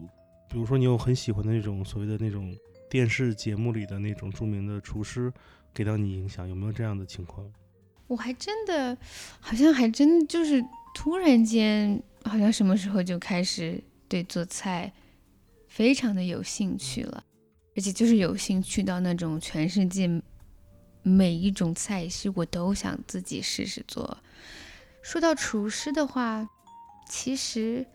[0.49, 2.55] 比如说你有很喜欢的那种所谓的那种
[2.89, 5.31] 电视节目里的那种著名的厨师
[5.73, 6.47] 给到你影响？
[6.47, 7.51] 有没有这样的情况？
[8.07, 8.95] 我还真的，
[9.39, 10.63] 好像还真就是
[10.93, 14.91] 突然间，好像什么时候就开始对做菜
[15.67, 17.23] 非常的有兴趣了，
[17.75, 20.09] 而且就是有兴趣到那种全世界
[21.01, 24.17] 每一种菜系我都想自己试试做。
[25.01, 26.47] 说到厨师的话，
[27.09, 27.85] 其实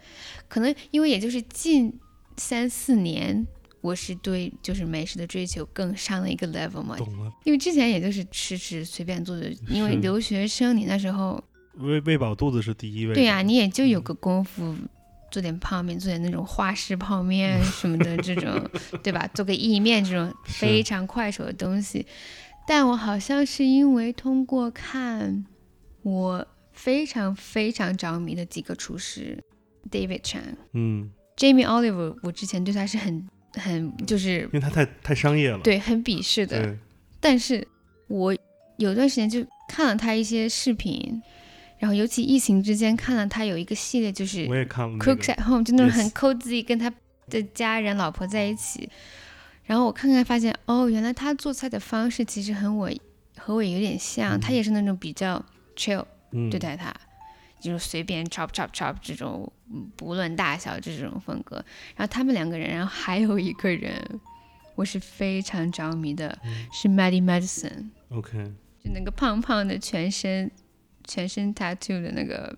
[0.48, 1.98] 可能因为也就是近
[2.36, 3.46] 三四年，
[3.80, 11.42] 我是对就是美食的追求更上了一个 level 嘛，懂了，因为之前也就是吃吃随便做做， 因为留学生你那时候，
[11.76, 13.14] 喂喂饱肚子是第一位。
[13.14, 14.76] 对呀、你也就有个功夫
[15.30, 18.68] 做点泡面，做点那种花式泡面什么的这种，
[19.02, 19.28] 对吧？
[19.34, 22.06] 做个意面这种非常快手的东西。
[22.66, 25.46] 但我好像是因为通过看
[26.02, 29.42] 我非常非常着迷的几个厨师
[29.90, 35.58] ，David Chang、嗯，Jamie Oliver，我之前对他是很很就是因为他太太商业了。
[35.60, 36.76] 对很鄙视的，
[37.20, 37.66] 但是
[38.06, 38.36] 我
[38.76, 41.20] 有段时间就看了他一些视频，
[41.78, 45.34] 然后尤其疫情之间看了他有一个系列，就是我也看了、那 Cooks。
[45.34, 46.92] at Home，就那种很 cozy，跟他
[47.28, 48.88] 的家人、老婆在一起。
[49.64, 52.90] 然后我看看发现，哦，原来他做菜的方式其实和我
[53.36, 55.44] 和我有点像，嗯他也是那种比较
[55.76, 56.92] chill 嗯，对待他，
[57.60, 61.56] 就是随便 chop chop chop 这种嗯不论大小这种风格。
[61.94, 64.02] 然后他们两个人，然后还有一个人，
[64.74, 67.90] 我是非常着迷的，嗯是 Maddie Madison。
[68.08, 68.32] OK，
[68.82, 70.50] 就那个胖胖的全身
[71.08, 72.54] 全身 tattoo 的那个，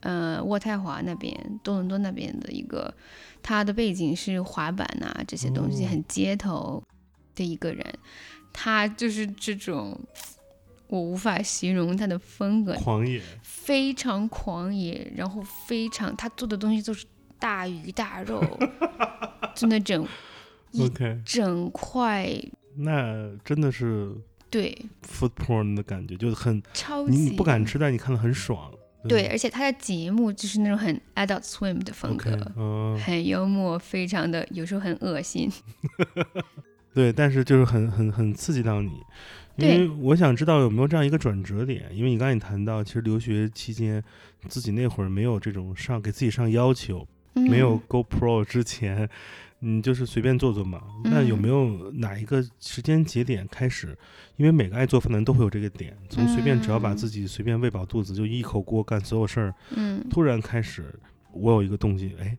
[0.00, 2.94] 呃，渥太华那边、多伦多那边的一个，
[3.42, 5.88] 他的背景是滑板啊这些东西，哦。
[5.88, 6.82] 很街头
[7.34, 7.84] 的一个人，
[8.52, 9.98] 他就是这种，
[10.86, 13.20] 我无法形容他的风格，狂野。
[13.42, 17.04] 非常狂野，然后非常他做的东西都是
[17.38, 18.40] 大鱼大肉，
[19.56, 20.06] 就那种
[20.70, 22.28] 一 OK，整块，
[22.76, 24.14] 那真的是
[24.54, 28.70] 对，food porn 的感觉，就是很超级你你不敢吃，但你看的很爽。
[29.08, 32.30] 对，而且他的节目就是那种很 Adult Swim 的风格
[33.04, 35.50] 很幽默，非常的有时候很恶心。
[36.94, 38.92] 对，但是就是很很很刺激到你，
[39.56, 39.78] 因对。
[39.80, 44.00] 为我想知道有没有这样一个转折点，因为你刚才也谈到，其实留学期间
[44.46, 47.82] 自己那会儿没有这种上给自己上要求，没有嗯。
[47.88, 49.10] GoPro 之前，
[49.60, 50.82] 嗯，就是随便做做嘛。
[51.04, 53.96] 那有嗯没有哪一个时间节点开始？
[54.36, 60.94] 因为每个爱做饭的人都会有这个点，从随便只要把嗯自己随便喂饱肚子，就一口锅干所有事儿，嗯突然开始
[61.32, 62.36] 我有一个动机，哎，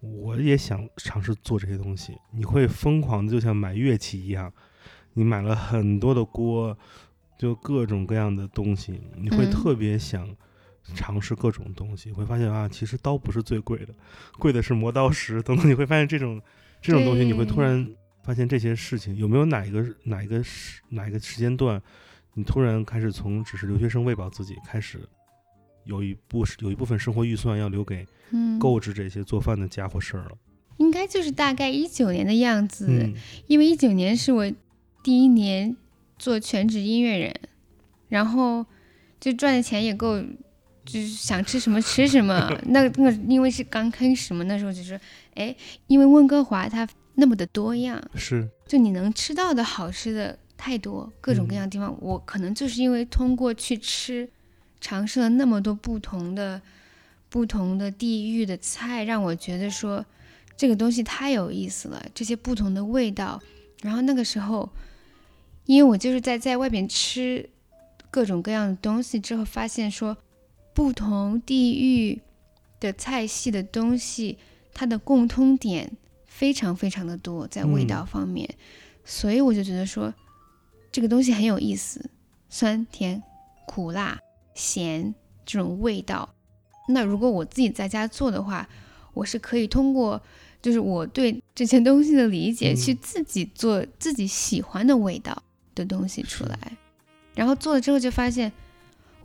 [0.00, 4.52] 我也想尝试做这些东西，你会疯狂的，就像买乐器一样，
[5.14, 6.76] 你买了很多的锅，
[7.38, 10.28] 就各种各样的东西，你会嗯特别想
[10.94, 13.94] 尝试各种东西，会发现啊，其实刀不是最贵的，
[14.38, 16.40] 贵的是磨刀石等等，你会发现这种
[16.80, 17.86] 这种东西，你会突然
[18.22, 21.80] 发现这些事情有没有哪一个哪一个时哪一个时间段，
[22.34, 25.00] 你突然开始从只是留学生喂饱自己，开始
[25.84, 30.32] 有一部有一部分生活预算要留给嗯，购置这些做饭的家伙事儿了。
[30.78, 33.14] 应该就是大概一九年的样子，嗯。
[33.46, 34.52] 因为一九年是我
[35.02, 35.74] 第一年
[36.18, 37.34] 做全职音乐人，
[38.08, 38.66] 然后
[39.18, 40.22] 就赚的钱也够，
[40.86, 42.48] 就是想吃什么吃什么。
[42.66, 44.98] 那 那个因为是刚开始嘛，那时候就是，
[45.34, 45.54] 哎，
[45.88, 51.94] 因为温哥华它那么的多样，是，就你能吃到的好吃的太多，各种各样的地方。
[52.00, 54.28] 我可能就是因为通过去吃，
[54.80, 56.62] 尝试了那么多不同的、
[57.28, 60.04] 不同的地域的菜，让我觉得说
[60.56, 62.02] 这个东西太有意思了。
[62.14, 63.42] 这些不同的味道，
[63.82, 64.70] 然后那个时候，
[65.64, 67.48] 因为我就是在在外边吃
[68.10, 70.16] 各种各样的东西之后，发现说
[70.76, 72.20] 不同地域
[72.78, 74.36] 的菜系的东西，
[74.74, 75.90] 它的共通点
[76.26, 78.46] 非常非常的多，在味道方面，
[79.02, 80.12] 所以我就觉得说
[80.92, 82.10] 这个东西很有意思，
[82.50, 83.22] 酸甜
[83.66, 84.18] 苦辣
[84.54, 85.14] 咸
[85.46, 86.28] 这种味道。
[86.90, 88.68] 那如果我自己在家做的话，
[89.14, 90.22] 我是可以通过
[90.60, 95.42] 就是我对这些东西的理解，嗯去自己做自己喜欢的味道
[95.74, 96.76] 的东西出来。
[97.34, 98.52] 然后做了之后就发现，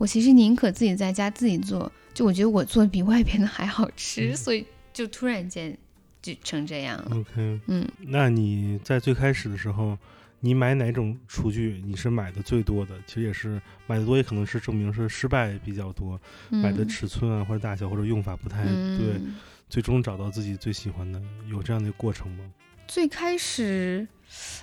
[0.02, 5.78] 我其实宁可自己在家自己做，就我觉得我做的比外边的还好吃，嗯 所以就突然间
[6.20, 7.16] 就成这样了。
[7.16, 9.96] OK，嗯，那你在最开始的时候，
[10.40, 12.98] 你买哪种厨具你是买的最多的？
[13.06, 18.72] 其实也是买的多，也可能是证明是失败比较多，买的嗯尺寸啊或者大小或者用法不太对，
[19.20, 19.36] 嗯
[19.68, 22.44] 最终找到自己最喜欢的，有这样的过程吗？
[22.88, 24.04] 最开始，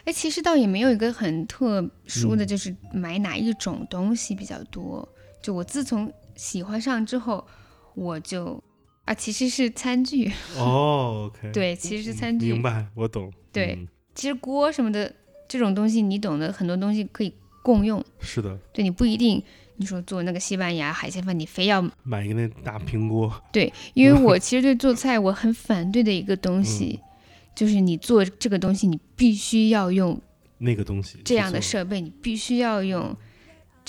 [0.04, 5.08] 哎，其实倒也没有一个很特殊的，嗯就是买哪一种东西比较多。
[5.42, 7.46] 就我自从喜欢上之后，
[7.96, 8.62] 我就
[9.06, 12.54] 啊，其实是餐具， 哦，OK，对，其实是餐具。
[12.54, 13.32] 明白，我懂。
[13.52, 15.14] 对嗯其实锅什么的
[15.48, 18.04] 这种东西，你懂得，很多东西可以共用。
[18.20, 19.42] 是的，对你不一定，
[19.78, 27.00] 你说做那个西班牙海鲜饭，你非要买一个那大平锅，对，因为 我其实对做菜我很反对的一个东西，
[27.56, 30.20] 就是你做这个东西，你必须要用
[30.58, 33.16] 那个东西这样的设备，你必须要用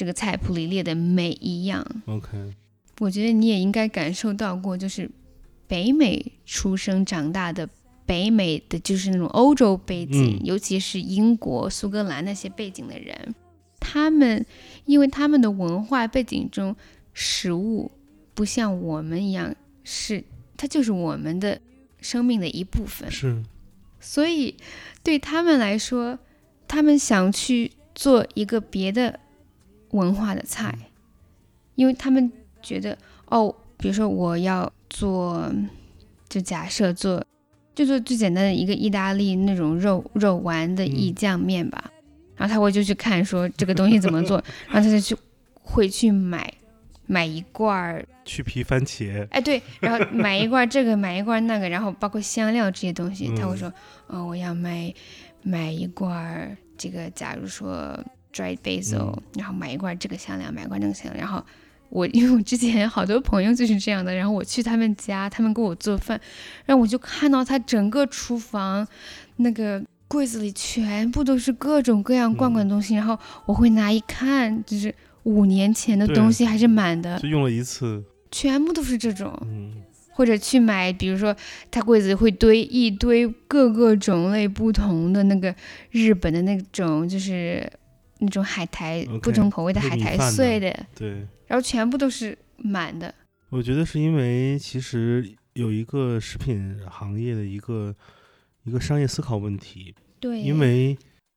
[0.00, 1.86] 这个菜谱里列的每一样。
[2.06, 2.54] OK，
[3.00, 5.10] 我觉得你也应该感受到过，就是
[5.68, 7.68] 北美出生长大的
[8.06, 10.46] 北美的，就是那种欧洲背景，嗯。
[10.46, 13.34] 尤其是英国、苏格兰那些背景的人，
[13.78, 14.46] 他们
[14.86, 16.74] 因为他们的文化背景中，
[17.12, 17.90] 食物
[18.32, 20.24] 不像我们一样是
[20.56, 21.60] 它就是我们的
[22.00, 23.42] 生命的一部分，是。
[24.00, 24.56] 所以
[25.02, 26.18] 对他们来说，
[26.66, 29.20] 他们想去做一个别的
[29.90, 30.74] 文化的菜，
[31.74, 32.30] 因为他们
[32.62, 35.50] 觉得哦，比如说我要做，
[36.28, 37.24] 就假设做，
[37.74, 41.90] 就做最简单的一个意大利那种肉肉丸的意酱面吧，
[42.36, 45.16] 然后他会就去看说这个东西怎么做， 然后他就去
[45.62, 46.52] 会去买
[47.06, 48.06] 买一罐儿。
[48.24, 53.72] 去皮番茄，哎，对，然后买一罐这个，买一罐那个，然后包括香料这些东西，他会嗯说，
[54.06, 54.94] 哦，我要买
[55.42, 57.98] 买一罐儿这个，假如说
[58.32, 59.22] dried basil，、嗯。
[59.36, 61.44] 然后买一罐这个香料，买一罐那个香料，然后
[61.88, 66.20] 我因为我之前好多朋友就是这样的，然后我去他们家，他们给我做饭，
[66.66, 68.86] 然后我就看到他整个厨房
[69.36, 79.36] 那个柜子里全部都是各种各样罐罐东西，然后我会拿一看，就是五年前的东西还是满的，就用了一次，全部都是这种。
[79.42, 81.34] 嗯，或者去买，比如说
[81.70, 85.54] 他柜子里会堆一堆各个种类不同的那个
[85.90, 87.70] 日本的那种，就是
[88.20, 93.12] 那种海苔不同口味的海苔碎的，对，然后全部都是满的。
[93.48, 97.94] 我觉得是因为其实有一个食品行业的一个
[98.64, 100.96] 一个商业思考问题，对，因为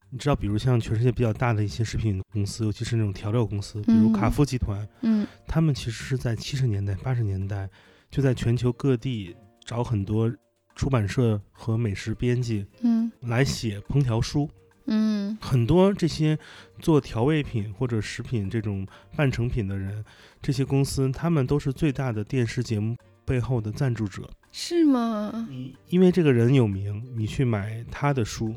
[0.09, 4.13] 你知道，比如像全世界比较大的一些食品公司，尤其是那种调料公司，比如嗯。
[4.13, 5.25] 卡夫集团，嗯。
[5.47, 7.67] 他们其实是在七十年代、八十年代
[8.11, 9.35] 就在全球各地
[9.65, 10.31] 找很多
[10.75, 13.11] 出版社和美食编辑嗯。
[13.21, 14.47] 来写烹调书。
[14.85, 16.37] 嗯很多这些
[16.79, 20.03] 做调味品或者食品这种半成品的人，
[20.41, 24.29] 这些公司他们都是最大的电视节目背后的赞助者。
[24.51, 25.47] 是吗？
[25.87, 28.53] 因为这个人有名，你去买他的书，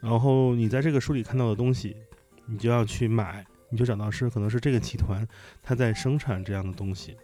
[0.00, 1.96] 然后你在这个书里看到的东西，
[2.46, 5.26] 你就要去买，你就找到是可能是这个集团
[5.62, 7.16] 他在生产这样的东西。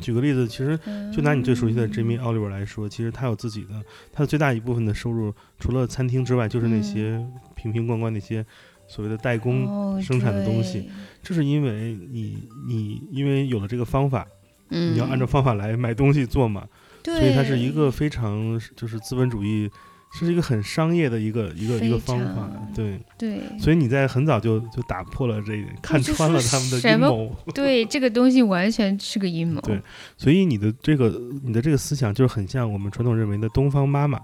[0.00, 0.76] 举个例子，其实
[1.14, 7.22] 就拿你最熟悉的 Jimmy Oliver 来说，其实他有自己的，他的最大一部分的收入，除了餐厅之外，就是那些
[7.64, 8.44] 瓶瓶罐罐那些
[8.86, 10.80] 所谓的代工哦生产的东西。
[10.80, 10.90] 对
[11.22, 14.26] 这是因为你你因为有了这个方法，
[14.68, 16.68] 嗯，你要按照方法来买东西做嘛，
[17.02, 19.70] 所以它是一个非常就是资本主义，
[20.12, 23.00] 是一个很商业的一个一个一个方法，对。
[23.16, 27.34] 对所以你在很早就就打破了这个，看穿了他们的阴谋。
[27.54, 29.60] 对，这个东西完全是个阴谋。
[29.64, 29.80] 对
[30.18, 31.08] 所以你的这个
[31.42, 34.20] 你的这个思想就是很像我们传统认为的东方妈妈，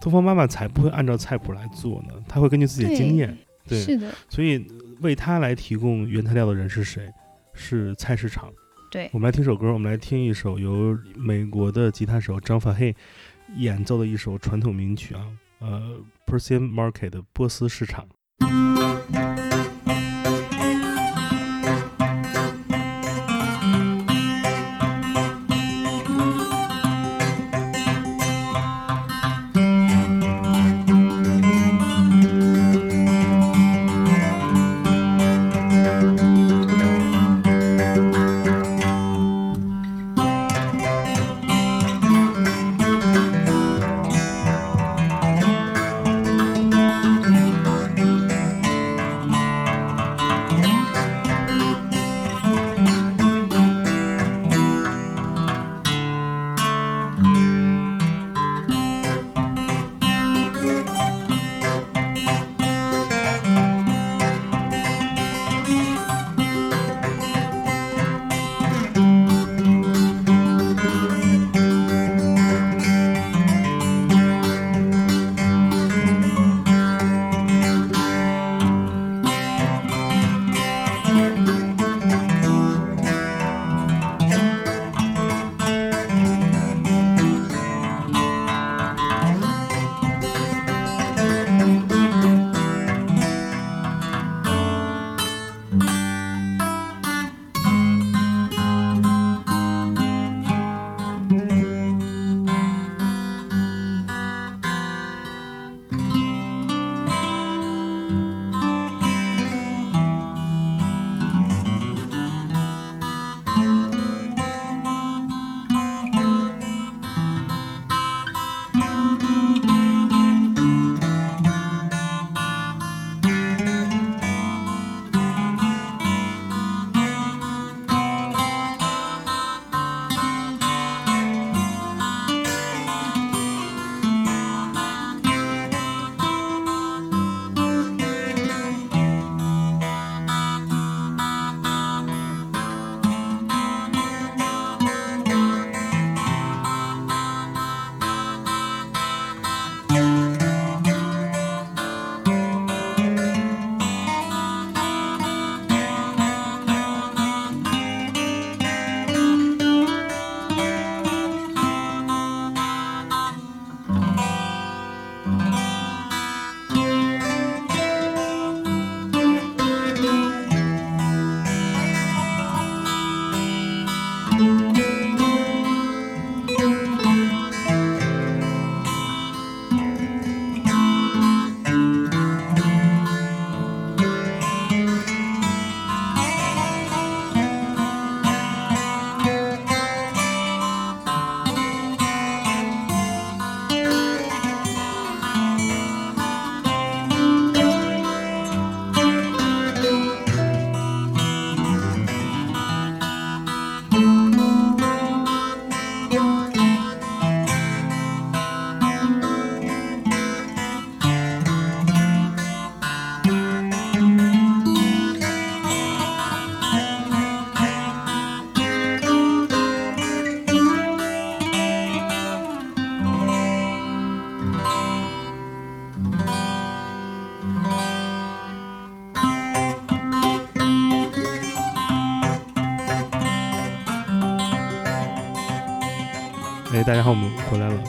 [0.00, 3.36] 东方妈妈才不会按照菜谱来做呢，她会根据自己的经验。
[3.66, 4.66] 对是的，所以
[5.00, 7.08] 为她来提供原材料的人是谁？
[7.52, 8.50] 是菜市场。
[8.90, 12.94] 对我们来听首歌，我们来听一首由美国的吉他手张法黑
[13.56, 15.26] 演奏的一首传统名曲啊，
[15.58, 18.06] 呃，Persian Market 的波斯市场。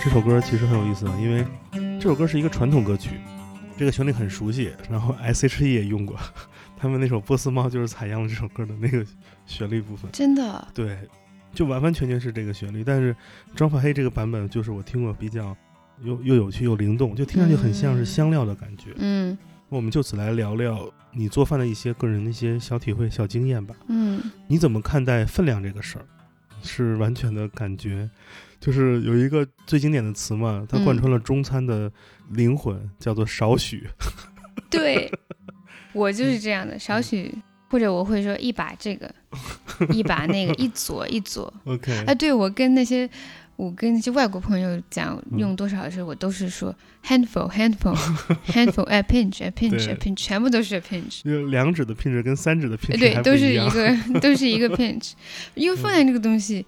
[0.01, 1.45] 这首歌其实很有意思，因为
[1.99, 3.19] 这首歌是一个传统歌曲，
[3.77, 6.17] 这个旋律很熟悉，然后 S.H.E 也用过，
[6.77, 9.05] 他们那首《波斯猫》就是采样了这首歌的那个
[9.45, 10.09] 旋律部分。
[10.13, 10.97] 真的，对，
[11.53, 12.81] 就完完全全是这个旋律。
[12.81, 13.13] 但是
[13.55, 15.55] 张法黑这个版本就是我听过比较
[16.01, 18.93] 又又有趣又灵动，就听上去很像是香料的感觉。
[18.97, 19.37] 嗯
[19.67, 23.75] 我们就此来聊聊你做饭的一些个人的一些小体会、小经验吧。
[23.87, 26.05] 嗯，你怎么看待分量这个事儿？
[26.63, 28.09] 是完全的感觉，
[28.59, 31.91] 就是有一个最经典的词嘛，它贯穿了中餐的
[32.31, 33.87] 灵魂，叫做少许。
[34.69, 35.11] 对，
[35.93, 37.33] 我就是这样的，少许，
[37.69, 39.13] 或者我会说一把这个，
[39.91, 41.51] 一把那个，一左一左。
[41.65, 43.09] OK，啊，对我跟那些
[43.55, 47.95] 我跟那些外国朋友讲用多少的时候，我都是说 handful handful
[48.47, 51.23] handful a pinch a pinch a pinch，全部都是 pinch。
[51.23, 55.13] 就两指的 pinch 跟三指的 pinch 对，都是一个，都是一个 pinch，
[55.55, 56.65] 因为放在这个东西，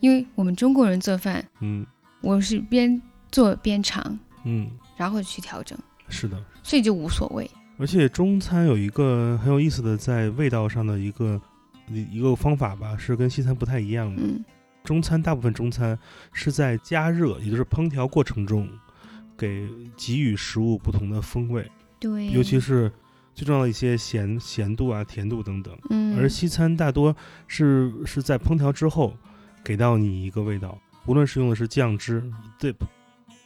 [0.00, 1.86] 因为我们中国人做饭，嗯
[2.20, 5.78] 我是边做边尝，嗯，然后去调整，
[6.08, 6.42] 是的。
[6.62, 7.50] 所以就无所谓。
[7.78, 11.40] 而且中餐有一个很有意思的在味道上的一个
[11.88, 14.22] 一一个方法吧，是跟西餐不太一样的。
[14.22, 14.44] 嗯
[14.82, 15.96] 中餐大部分中餐
[16.32, 18.66] 是在加热，也就是烹调过程中，
[19.36, 21.70] 给给予食物不同的风味，
[22.00, 22.90] 对，尤其是
[23.34, 25.76] 最重要的一些咸咸度啊、甜度等等。
[25.90, 27.14] 嗯，而西餐大多
[27.46, 29.14] 是是在烹调之后
[29.64, 32.22] 给到你一个味道，无论是用的是酱汁、
[32.58, 32.76] dip，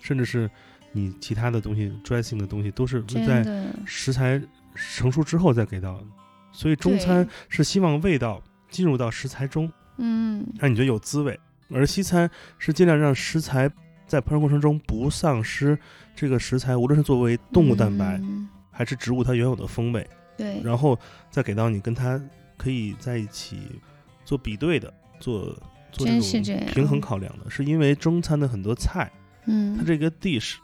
[0.01, 0.51] 甚至是
[0.93, 3.45] 你其他的东西 dressing 的东西，都是在
[3.85, 4.41] 食材
[4.75, 6.05] 成熟之后再给到的。
[6.53, 10.47] 所以中餐是希望味道进入到食材中，嗯。
[10.59, 11.35] 让你觉得有滋味；
[11.71, 13.71] 而西餐是尽量让食材
[14.07, 15.79] 在烹饪过程中不丧失
[16.15, 18.49] 这个食材，无论是作为动物蛋白、嗯。
[18.71, 20.05] 还是植物它原有的风味，
[20.37, 20.99] 对，然后
[21.31, 22.21] 再给到你跟它
[22.57, 23.81] 可以在一起
[24.25, 25.57] 做比对的，做
[25.95, 27.49] 做真是这样种平衡考量的。
[27.49, 29.11] 是因为中餐的很多菜，
[29.47, 30.57] 嗯，它这个 dish，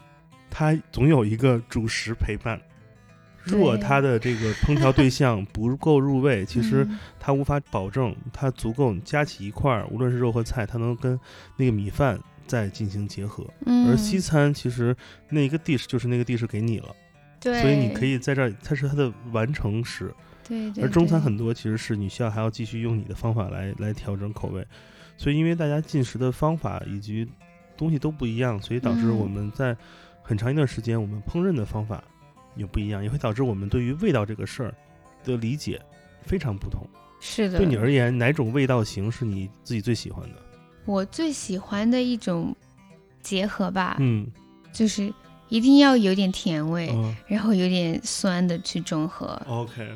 [0.51, 2.61] 它总有一个主食陪伴。
[3.43, 11.19] 若对它的这个烹调对象 不够入味，其实嗯它无法保证它足够加起一块儿，无论是肉和菜，它能跟
[11.57, 13.43] 那个米饭再进行结合。
[13.65, 14.95] 嗯，而西餐其实
[15.31, 16.95] 那一个 dish 就是那个 dish 给你了，
[17.41, 20.15] 对，所以你可以在这儿，它是它的完成时。
[20.47, 24.67] 对，对而中餐很多其实是你需要还要继续用你的方法来来调整口味，
[25.21, 27.29] 所以因为大家进食的方法以及
[27.77, 29.77] 东西都不一样，所以导致嗯我们在
[30.23, 32.03] 很长一段时间我们烹饪的方法
[32.57, 34.75] 也不一样，也会导致我们对于味道这个事儿
[35.23, 35.79] 的理解
[36.23, 36.89] 非常不同。
[37.21, 40.37] 是的，对你而言，哪种味道型是你自己最喜欢的？
[40.87, 42.57] 我最喜欢的一种
[43.21, 44.27] 结合吧，嗯，
[44.73, 45.13] 就是
[45.51, 49.39] 一定要有点甜味，哦然后有点酸的去中和。
[49.47, 49.87] ，OK，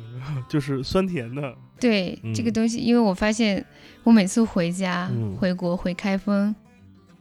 [0.47, 3.63] 就是酸甜的，对、嗯这个东西，因为我发现
[4.03, 6.53] 我每次回家、嗯回国、回开封，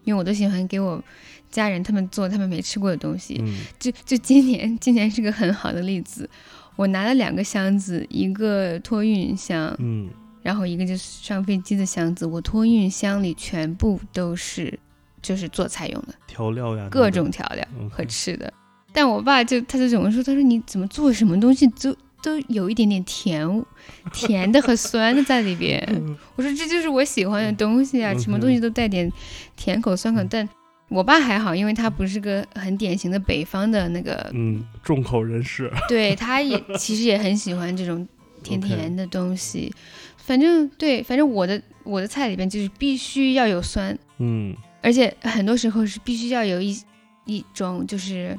[0.04, 1.02] 因为我都喜欢给我
[1.50, 3.40] 家人他们做他们没吃过的东西。
[3.40, 6.28] 嗯就就今年，今年是个很好的例子。
[6.76, 10.08] 我拿了两个箱子，一个托运箱，嗯
[10.42, 12.26] 然后一个就是上飞机的箱子。
[12.26, 14.78] 我托运箱里全部都是
[15.22, 18.52] 就是做菜用的调料呀，各种调料和吃的。
[18.92, 23.64] 但我爸就他就总是说，他说你怎么做什么东西都都有一点点甜
[24.12, 25.78] 甜的和酸的在里边。
[26.34, 29.12] 我说这就是我喜欢的东西啊，嗯什么东西都带点
[29.54, 30.24] 甜口酸口。
[30.30, 30.48] 但
[30.88, 38.06] 我爸还好，因为他不是个很典型的北方的那个，嗯，重口人士， 对，他也其实也很喜欢这种
[38.42, 39.70] 甜甜的东西。
[40.16, 46.78] 反正对，反正我的我的菜里边就是必须要有酸，嗯而且很多时候是必须要有一
[47.26, 48.38] 一种就是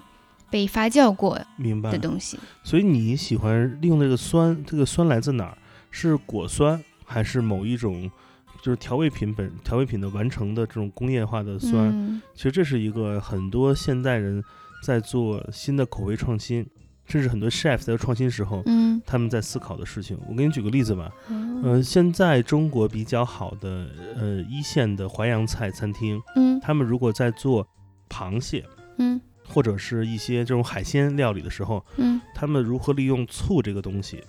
[0.50, 1.98] 被发酵过明白的。
[1.98, 2.38] 东西。
[2.64, 5.58] 所以你喜欢利用这个酸，这个酸来自哪儿？
[5.91, 8.12] 是果酸，还是某一种
[8.62, 11.89] 就是调味品本调味品的完成的这种工业化的酸？
[11.93, 14.43] 嗯其实这是一个很多现代人
[14.84, 16.68] 在做新的口味创新，
[17.06, 20.18] 甚至很多 chef 在创新时候，嗯他们在思考的事情。
[20.28, 23.88] 我给你举个例子吧，嗯呃，现在中国比较好的
[24.18, 27.66] 呃一线的淮扬菜餐厅，嗯他们如果在做
[28.10, 28.66] 螃蟹
[28.98, 34.24] 嗯或者是一些这种海鲜料理的时候，嗯他们如何利用醋这个东西？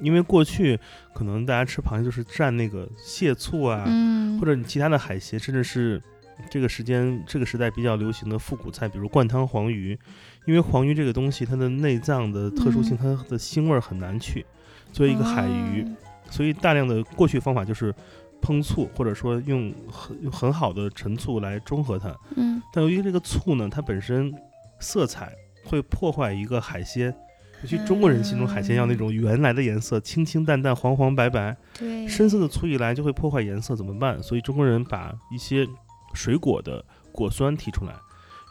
[0.00, 0.78] 因为过去
[1.14, 6.02] 可能大家吃螃蟹就是蘸那个蟹醋啊，嗯，或者你其他的海鲜，甚至是
[6.50, 9.96] 这个时间这个时代比较流行的复古菜，比如灌汤黄鱼。
[10.44, 14.44] 因为黄鱼这个东西，它的内脏的特殊性，它的腥味儿很难去。
[14.92, 15.88] 作为一个海鱼，哦
[16.28, 17.94] 所以大量的过去方法就是
[18.40, 22.12] 烹醋，或者说用很很好的陈醋来中和它。
[22.34, 24.34] 嗯但由于这个醋呢，它本身
[24.82, 25.32] 色彩
[25.64, 27.14] 会破坏一个海鲜，
[27.62, 31.56] 尤其中国人心中海鲜要那种原来的颜色，清清淡淡、黄黄白白。
[31.78, 34.22] 对深色的醋一来就会破坏颜色，怎么办？
[34.22, 35.66] 所以中国人把一些
[36.12, 37.94] 水果的果酸提出来，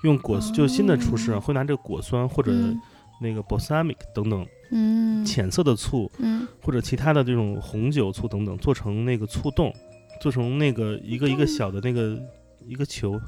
[0.03, 2.79] 用果就新的厨师会拿这个果酸或者嗯
[3.21, 9.71] 那个 balsamic 等等嗯浅色的醋，嗯或者其他的这种红酒醋等等，做成那个醋冻，
[10.21, 12.17] 做成那个一个一个小的那个
[12.65, 13.19] 一个球，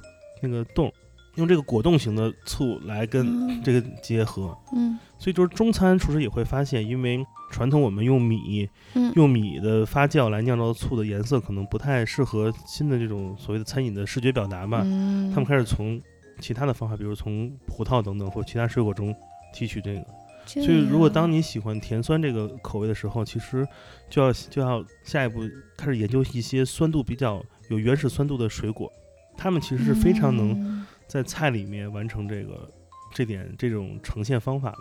[0.42, 0.92] 那个冻，
[1.36, 3.62] 用这个果冻型的醋来跟嗯。
[3.64, 4.58] 这个结合。
[4.76, 4.98] 嗯。
[5.18, 9.12] 所以就是中餐厨师也会发现，因为传统我们用米嗯。
[9.16, 16.02] 用米的发酵来酿造醋的颜色可能不太适合新的这种所谓的餐饮的视觉表达嘛，嗯，他们开始从
[16.40, 19.16] 其他的方法，比如从葡萄等等或其他水果中
[19.54, 20.06] 提取这个。
[20.46, 23.66] 所所以如果当你喜欢甜酸这个口味的时候，其实
[24.10, 25.40] 就要就要下一步
[25.78, 28.92] 开始研究一些酸度比较有原始酸度的水果，
[29.38, 32.70] 它们其实是非常能嗯在菜里面完成这个
[33.14, 34.78] 这点这种呈现方法的。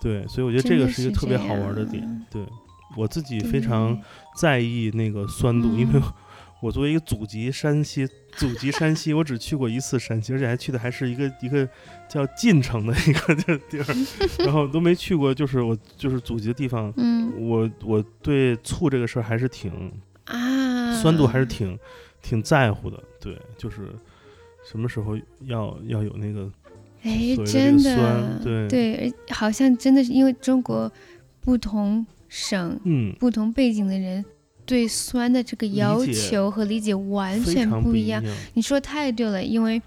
[0.00, 2.26] 对，所以我觉得这个是一个特别好玩的点。
[2.30, 2.44] 对
[2.96, 3.98] 我自己非常
[4.36, 6.12] 在意那个酸度，因为嗯
[6.60, 11.68] 我作为一个祖籍山西，祖籍山西，我只去过一次山西，而且还去的还是一个一个
[12.08, 13.96] 叫晋城的一个地地儿，
[14.46, 16.92] 然后都没去过，就是我就是祖籍的地方。
[16.96, 19.72] 嗯我我对醋这个事儿还是挺
[20.26, 21.76] 啊，酸度还是挺
[22.20, 23.88] 挺在乎的，对，就是
[24.64, 26.50] 什么时候要要有那个
[27.02, 28.68] 哎，真的，对。
[28.68, 30.90] 对，而好像真的是因为中国
[31.40, 34.24] 不同省、嗯不同背景的人
[34.64, 38.22] 对酸的这个要求和理解完全不一样。
[38.54, 39.82] 你说太对了，因为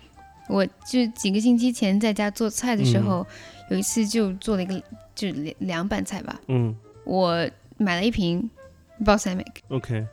[0.49, 3.03] 我就几个星期前在家做菜的时嗯。
[3.05, 3.27] 候，
[3.71, 4.83] 有一次就做了一个
[5.15, 6.75] 就凉凉拌菜吧，嗯。
[7.05, 8.49] 我买了一瓶
[9.03, 10.05] balsamic，，OK，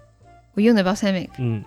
[0.55, 1.63] 我用的 balsamic，嗯，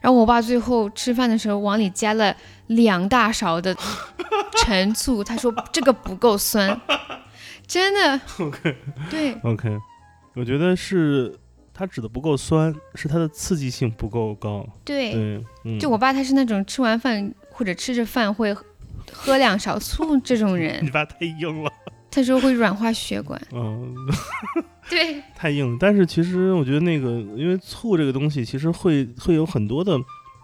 [0.00, 2.34] 然后我爸最后吃饭的时候往里加了
[2.68, 3.76] 两大勺的
[4.64, 6.80] 陈醋，他说这个不够酸，
[7.66, 8.76] 真的 OK
[9.10, 9.32] 对。
[9.44, 9.78] OK，
[10.34, 11.38] 我觉得是
[11.72, 14.66] 他指的不够酸，是它的刺激性不够高。
[14.84, 18.64] 对，对，嗯，就我爸他是那种吃完饭或者吃着饭会喝
[19.12, 21.72] 喝两勺醋这种人你，爸太硬了，
[22.10, 23.94] 他说会软化血管，嗯，
[24.90, 25.76] 对，太硬了。
[25.78, 29.98] 但是其实我觉得那个，因为醋这个东西，其实会会有很多的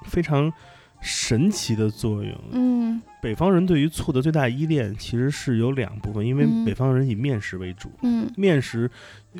[0.07, 0.53] 非常
[1.01, 2.33] 神奇的作用。
[2.53, 8.91] 嗯北方人对于醋的最大依恋其实是有两部分，因为嗯北方人以面食为主，嗯面食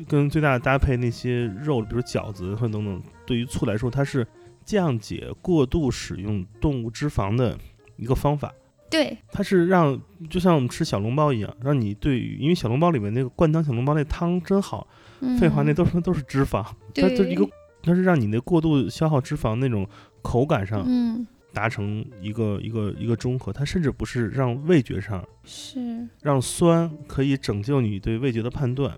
[0.07, 4.25] 跟最大的搭配那些肉，比如饺子和等等，对于醋来说，它是
[4.63, 7.55] 降解过度使用动物脂肪的
[7.95, 8.51] 一个方法。
[8.89, 14.87] 对，它是让就像我们吃小笼包一样，让你对于因为小笼包里面那个灌汤小笼包那汤真好，
[15.21, 15.37] 嗯。
[15.37, 17.47] 废话那都是都是脂肪，它对这一个
[17.81, 19.87] 它是让你的过度消耗脂肪那种
[20.21, 21.25] 口感上嗯。
[21.53, 26.05] 达成一个一个一个中和，它甚至不是让味觉上是。
[26.21, 28.93] 让酸可以拯救你对味觉的判断，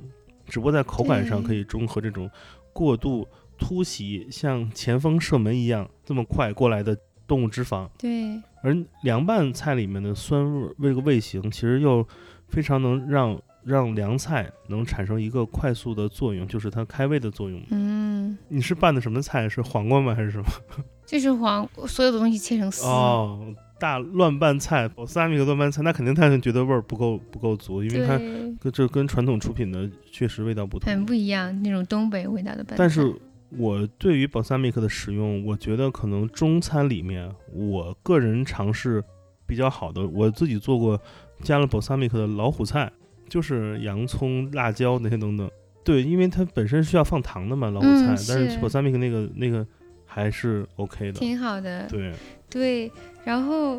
[0.48, 2.28] 只不过在口感上可以中和这种
[2.74, 3.28] 过度
[3.60, 7.88] 突袭像前锋射门一样这么快过来的动物脂肪。
[7.96, 12.06] 对而凉拌菜里面的酸味儿这个味型，其实又
[12.50, 17.62] 非常能让让凉菜能产生一个快速的作用，就是它开胃的作用。
[17.72, 19.48] 嗯，你是拌的什么菜？
[19.48, 20.14] 是黄瓜吗？
[20.14, 20.46] 还是什么？
[21.08, 28.18] 就是黄所有的东西切成丝，哦，大乱拌菜，balsamic 三米的乱拌菜，那肯定他觉得味儿不够不够足，因为它，
[28.60, 30.92] 跟这跟传统出品的确实味道不同。
[30.92, 32.76] 很不一样，那种东北味道的拌菜。
[32.78, 33.16] 但是
[33.50, 39.04] 我对于 balsamic 的使用，我觉得可能中餐里面，我个人尝试
[39.46, 41.00] 比较好的，我自己做过
[41.42, 42.92] 加了 balsamic 的老虎菜，
[43.30, 45.50] 就是洋葱、辣椒那些等等。
[45.84, 49.66] 对，因为它本身需要放糖的嘛，老虎菜，嗯但是是 balsamic 那个那个
[50.06, 51.20] 还是 OK 的。
[51.20, 52.14] 挺好的，对，
[52.50, 52.92] 对，
[53.24, 53.78] 然后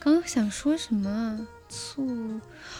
[0.00, 1.46] 刚刚想说什么啊？
[1.66, 2.06] 醋，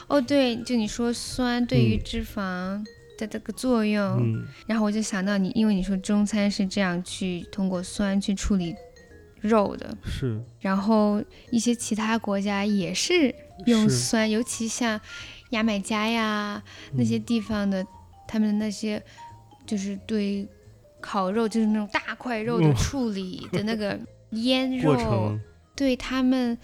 [0.07, 2.85] 哦，对，就你说酸对于嗯脂肪
[3.19, 8.75] 的这个作用，嗯，然后我就想到你，因为你说中餐是这样去通过酸去处理
[9.41, 10.41] 肉的，是。
[10.61, 13.35] 然后一些其他国家也是
[13.67, 15.01] 用酸，尤其像
[15.51, 16.63] 牙买加呀
[16.93, 17.25] 那些嗯。
[17.25, 17.87] 地方的，
[18.27, 19.03] 他们的那些
[19.67, 20.49] 就是对
[21.01, 22.75] 烤肉就是那种大块肉的嗯。
[22.75, 23.99] 处理的那个
[24.31, 25.39] 腌肉，
[25.77, 26.57] 对他们，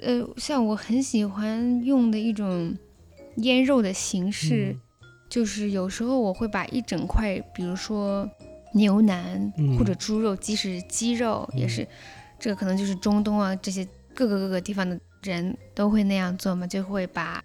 [0.00, 2.76] 呃，像我很喜欢用的一种
[3.36, 4.80] 腌肉的形式，嗯
[5.34, 8.30] 就是有时候我会把一整块，比如说
[8.72, 11.68] 牛腩、嗯或者猪肉，即使是鸡肉，也嗯。
[11.68, 11.88] 是，
[12.38, 17.42] 这个可能就是中东啊这些各个各个地方的人都会那样做嘛，就会把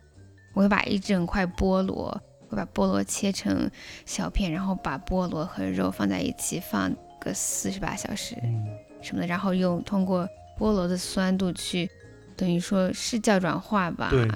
[0.54, 2.12] 我会把一整块菠萝，
[2.48, 3.68] 会把菠萝切成
[4.06, 8.68] 小片，然后把菠萝和肉放在一起放个四十八小时，嗯。
[9.02, 10.30] 什么的，然后用通过
[10.60, 11.90] 菠萝的酸度去，
[12.36, 14.30] 等于说是叫软化吧对，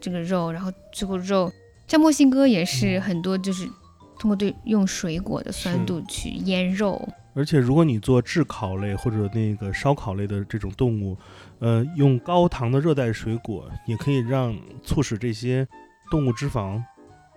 [0.00, 1.50] 这个肉，然后最后肉，
[1.86, 3.02] 像墨西哥也是嗯。
[3.02, 3.66] 很多就是
[4.18, 11.16] 通过对用水果的酸度去腌肉，而且如果你做炙烤类或者那个烧烤类的这种动物，
[11.58, 15.68] 呃，用高糖的热带水果，也可以让促使这些
[16.10, 16.82] 动物脂肪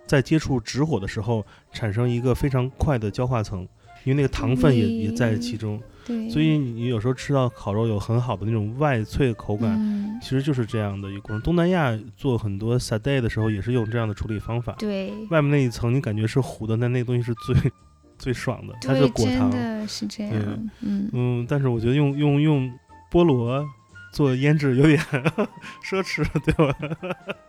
[0.06, 3.60] 在接触直火的时候产生一个非常快的焦化层，
[4.04, 5.80] 因为那个糖分也也在其中。
[6.10, 11.40] 对，所以你有时候吃到烤肉有很好的那种外脆口感，嗯，其实就是这样的一个过程。
[11.42, 17.54] 东南亚做很多 s a d a 的时候也是用这样的处理方法，对，外面那一层你感觉是糊的，但那个东西是最
[18.18, 19.50] 最爽的，它是，果糖。
[19.50, 20.34] 真的是这样，
[20.80, 22.70] 嗯，嗯，但是我觉得用用用
[23.10, 23.64] 菠萝
[24.12, 24.98] 做腌制有点
[25.82, 26.76] 奢侈， 对吧？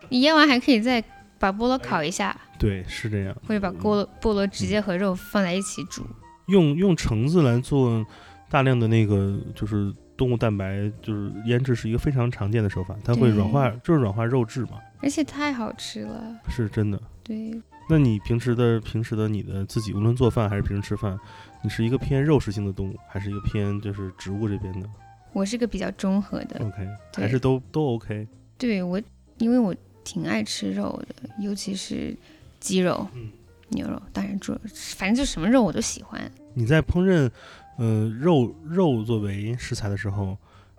[0.08, 1.02] 你腌完还可以再
[1.38, 3.36] 把菠萝烤一下，对，是这样。
[3.46, 6.06] 或者把菠萝菠萝直接和肉放在一起煮。
[6.46, 8.04] 用用橙子来做
[8.52, 17.00] 大量的那个就是动物蛋白，就是腌制是一个非常常见的手法，它会软化，就是软化肉质嘛，而且太好吃了，是真的。
[17.24, 21.18] 对，那你平时的平时的你的自己，无论做饭还是平时吃饭，
[21.62, 24.86] 你是一个偏肉食性的动物，还是一个偏就是植物这边的
[25.32, 28.28] 我是个比较中和的，？OK，还是都都 OK？
[28.58, 29.00] 对我，
[29.38, 29.74] 因为我
[30.04, 32.14] 挺爱吃肉的，尤其是
[32.60, 33.30] 鸡肉、嗯
[33.70, 34.60] 牛肉，当然猪肉，
[34.94, 36.30] 反正就什么肉我都喜欢。
[36.52, 37.30] 你在烹饪，
[37.76, 40.36] 呃，肉肉作为食材的时候，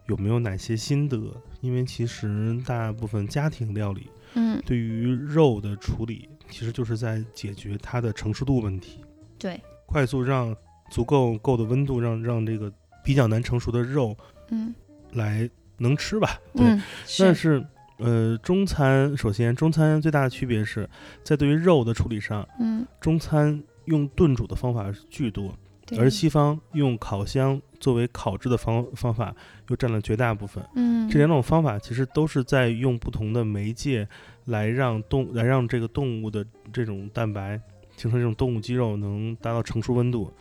[0.07, 1.33] 有没有哪些心得？
[1.61, 8.99] 因为其实大部分家庭料理嗯，对于肉的处理，其实就是在解决它的成熟度问题，
[9.37, 10.55] 对，快速让
[10.89, 12.71] 足够够的温度，让让这个
[13.03, 14.17] 比较难成熟的肉
[14.49, 14.73] 嗯。
[15.13, 16.39] 来能吃吧。
[16.55, 16.81] 对，嗯，
[17.19, 17.63] 但是，
[17.99, 20.89] 呃，中餐首先，中餐最大的区别是
[21.23, 25.53] 在对于肉的处理上，嗯，中餐用炖煮的方法巨多，对
[25.97, 29.35] 而西方用烤箱作为烤制的方方法
[29.69, 30.63] 又占了绝大部分。
[30.75, 34.07] 嗯，这两种方法其实都是在用不同的媒介
[34.45, 37.59] 来让动来让这个动物的这种蛋白
[37.97, 40.33] 形成这种动物肌肉能达到成熟温度。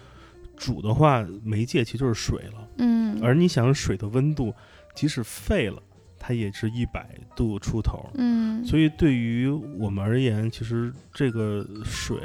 [0.55, 4.55] 煮的话，媒介其实就是水了，嗯，而你想水的温度，
[4.95, 5.83] 即使沸了，
[6.21, 8.09] 它也是一百度出头。
[8.15, 12.19] 嗯，所以对于我们而言，其实这个水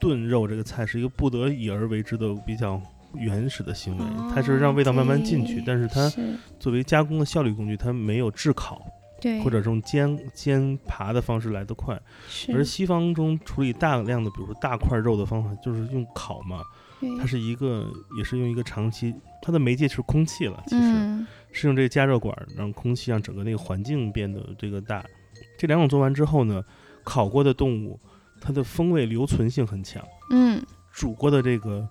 [0.00, 2.80] 炖肉这个菜是一个不得已而为之的比较
[3.14, 6.10] 原始的行为，它是让味道慢慢进去，但是它
[6.58, 8.80] 作为加工的效率工具，它没有炙烤
[9.20, 12.00] 对，或者这种煎煎扒的方式来得快。
[12.28, 16.62] 是而西方中处理大量的，比如说大块肉的方法，就是用烤嘛，
[17.00, 17.86] 对它是一个
[18.16, 20.82] 也是用一个长期，它的媒介是空气了，其实。
[20.82, 25.02] 嗯是用这个加热管让空气让整个那个环境变得这个大。
[25.56, 26.62] 这两种做完之后呢，
[27.02, 27.98] 烤过的动物
[28.40, 31.88] 它的风味留存性很强，嗯煮过的这个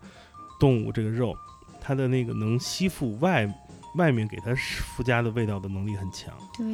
[0.59, 1.35] 动物这个肉，
[1.79, 3.47] 它的那个能吸附外
[3.95, 6.33] 外面给它附加的味道的能力很强。
[6.57, 6.65] 对，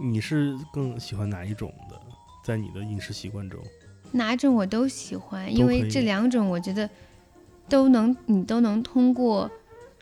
[0.00, 2.00] 你是更喜欢哪一种的？
[2.44, 3.60] 在你的饮食习惯中，
[4.12, 6.88] 哪种我都喜欢，因为这两种我觉得
[7.68, 9.50] 都能，你都能通过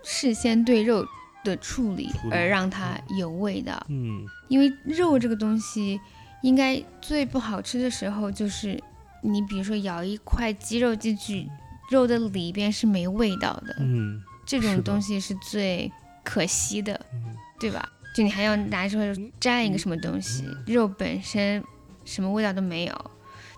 [0.04, 1.04] 事先对肉
[1.42, 3.84] 的处理而让它有味道。
[3.88, 6.00] 嗯因为肉这个东西，
[6.46, 8.80] 应该最不好吃的时候就是
[9.20, 11.48] 你比如说咬一块鸡肉进去，
[11.90, 15.90] 肉的里边是没味道的，嗯这种东西是最
[16.22, 17.88] 可惜的，嗯对吧？
[18.14, 21.62] 就你还要拿出来蘸一个什么东西，肉本身
[22.04, 23.10] 什么味道都没有。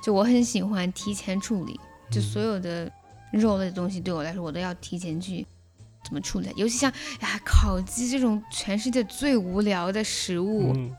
[0.03, 1.79] 就我很喜欢提前处理，
[2.11, 2.91] 就所有的
[3.33, 5.47] 肉类的东西对我来说，我都要提前去
[6.03, 6.49] 怎么处理。
[6.57, 10.97] 尤其像呀烤鸡这种全世界最无聊的食物，嗯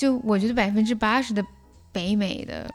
[0.00, 1.44] 就我觉得百分之八十的
[1.92, 2.66] 北美的，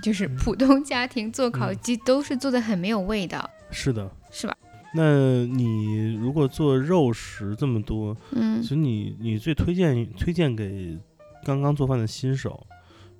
[0.00, 0.36] 就是嗯。
[0.36, 4.08] 普通家庭做烤鸡都是做的很没有味道，是的。
[4.30, 4.56] 是吧？
[4.94, 8.62] 那你如果做肉食这么多，嗯。
[8.62, 10.96] 其实你你最推荐推荐给
[11.44, 12.64] 刚刚做饭的新手，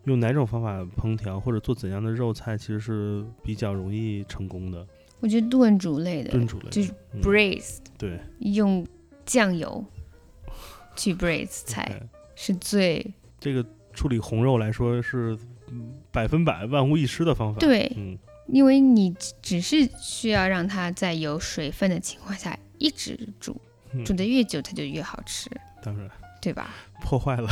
[0.05, 4.87] 用哪种方法烹调或者做怎样的肉菜，其实是比较容易成功的。
[5.19, 6.71] 我觉得炖煮类的，炖煮类的。
[6.71, 7.21] 就是嗯。
[7.21, 8.21] braise，、对。
[8.39, 8.87] 用
[9.27, 9.85] 酱油
[10.95, 12.01] 去 braise 菜
[12.37, 13.13] 是最
[13.45, 15.37] 这个处理红肉来说是
[15.69, 18.19] 嗯百分百万无一失的方法。，对，嗯
[18.49, 23.61] 因为你只只是需要让它在有水分的情况下一直煮，
[23.93, 25.51] 嗯煮的越久它就越好吃，
[25.83, 26.75] 当然对吧？
[27.05, 27.49] 破坏了。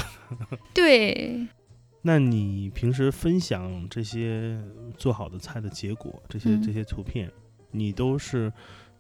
[0.72, 1.46] 对，
[2.00, 4.58] 那你平时分享这些
[4.96, 7.30] 做好的菜的结果，这些、嗯这些图片，
[7.70, 8.50] 你都是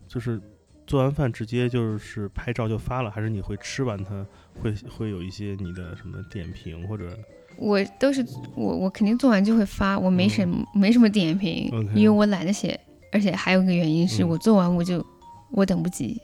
[0.06, 0.38] 就是
[0.86, 4.26] 做完饭直接就是拍照就发了，还是你会吃完它
[4.60, 7.16] 会会有一些你的什么点评或者
[7.56, 8.24] 我都是
[8.54, 12.78] 我我肯定做完就会发，我没什么、没什么点评因为我懒得写，
[13.12, 15.04] 而且还有一个原因是嗯我做完我就、
[15.50, 16.20] 我等不及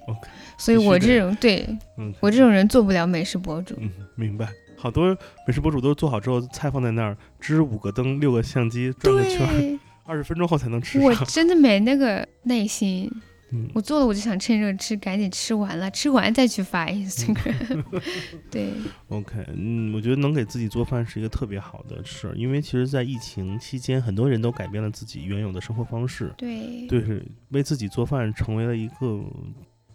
[0.56, 3.74] 所以我这种对嗯我这种人做不了美食博主。
[3.78, 4.48] 嗯明白。
[4.80, 11.12] 好多美食博主都是做好之后，菜放在那儿，支五个灯、六个相机转个圈二十分钟后才能吃我。
[11.26, 13.10] 真的没那个耐心。
[13.50, 13.68] 嗯。
[13.74, 17.84] 我做了我就想趁热吃，赶紧吃完了， 吃完再去发 Instagram。
[18.50, 18.72] 对
[19.08, 29.20] ，OK，嗯，我觉得能给自己做饭是一个特别好的事儿，因为其实，在疫情期间，很多人都改变了自己原有的生活方式，对，对，是为自己做饭成为了一个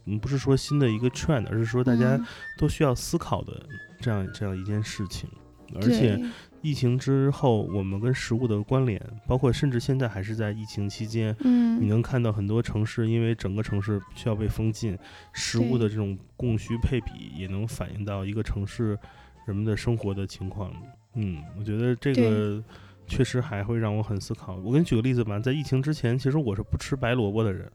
[0.06, 2.26] 嗯，不是说新的一个 trend，而是说大家嗯。
[2.58, 3.66] 都需要思考的
[4.00, 5.30] 这样这样一件事情。
[5.76, 6.26] 而且对
[6.64, 14.98] 疫情之后，我们跟食物的关联，包括甚至现在还是在疫情期间，你嗯，能看到很多城市因为整个城市需要被封禁，
[15.34, 18.98] 食物的这种供需配比也能反映到一个城市
[19.46, 20.74] 人们的生活的情况。
[21.16, 22.64] 嗯，我觉得这个
[23.08, 24.56] 确实还会让我很思考。
[24.56, 27.70] 我给你举个例子吧，在疫情之前，其实我是不吃白萝卜的人，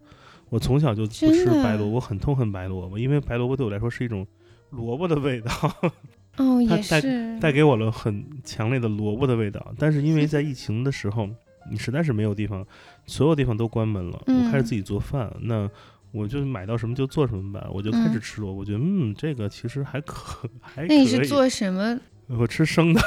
[0.49, 4.27] 我从小就不吃白萝卜，很痛恨白萝卜，因为白萝卜对我来说是一种
[4.71, 5.53] 萝卜的味道。
[6.39, 9.75] 哦，也它带是，带给我了很强烈的萝卜的味道。
[9.79, 11.29] 但是因为在疫情的时候，
[11.71, 12.67] 你实在是没有地方，
[13.07, 15.69] 所有地方都关门了，我开始嗯自己做饭，那
[16.13, 21.27] 我就买到什么就做什么吧，我就开始嗯吃萝卜，我觉得嗯，这个其实还可还可那你是。
[21.27, 21.99] 做什么？
[22.29, 23.01] 我吃生的，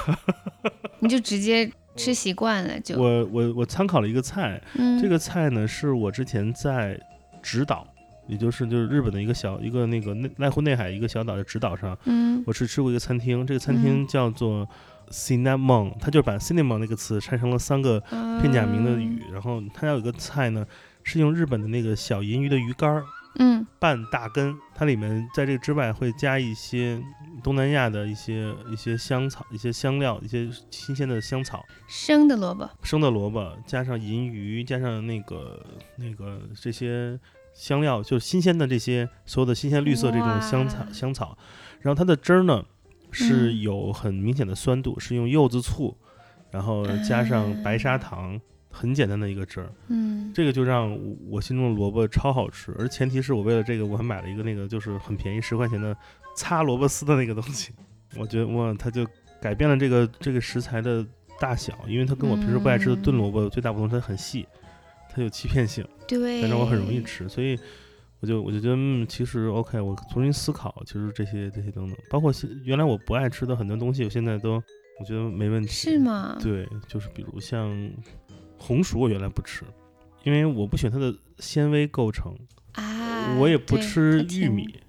[1.00, 7.00] 你就直接吃习惯了，就我我我参考了一个菜，嗯，这个菜呢是我之前在
[7.42, 7.88] 直岛。
[8.32, 12.42] 也就是就是日本的一个小一个那个内濑户内海一个小岛的直岛上，嗯。
[12.48, 14.66] 我是吃过一个餐厅，这个餐厅叫做
[15.10, 18.00] cinnamon，它就把 cinnamon 那个词拆成了三个
[18.42, 20.66] 片假名的语，然后它有一个菜呢
[21.04, 23.04] 是用日本的那个小银鱼的鱼干儿
[23.36, 23.68] 嗯。
[23.78, 27.02] 拌大根，它里面在这个之外会加一些
[27.44, 35.66] 东南亚的一些一些香草、一些香料、一些新鲜的香草、生的萝卜，生的萝卜，加上银鱼，加上那个
[35.98, 37.20] 那个这些
[37.54, 41.38] 香料，就是新鲜的这些所有的新鲜绿色这种香草香草，
[41.82, 42.64] 然后它的汁儿呢
[43.12, 43.62] 是嗯。
[43.62, 45.96] 有很明显的酸度，是用柚子醋，
[46.50, 48.40] 然后加上白砂啊糖，
[48.70, 49.72] 很简单的一个汁儿。
[49.90, 50.32] 嗯。
[50.34, 55.96] 这个就让我我心中的萝卜超好吃，而前提是我为了这个我还买了一个那个就是很便宜十块钱的
[56.36, 57.74] 擦萝卜丝的那个东西，
[58.16, 59.06] 我觉得哇，它就
[59.42, 61.06] 改变了这个这个食材的
[61.40, 64.48] 大小，因为它跟我平时不爱吃的炖萝卜最大不同，它很细，
[65.14, 67.60] 它有欺骗性，对，但是我很容易吃，所以
[68.20, 72.34] 我就我就觉得嗯，其实 OK，我重新思考，其实这些这些等等，包括
[72.64, 74.54] 原来我不爱吃的很多东西，我现在都
[75.00, 76.38] 我觉得没问题，是吗？
[76.42, 77.92] 对，就是比如像
[78.58, 79.64] 红薯，我原来不吃，
[80.24, 82.34] 因为我不喜欢它的纤维构成，
[82.74, 84.80] 啊，我也不吃玉米，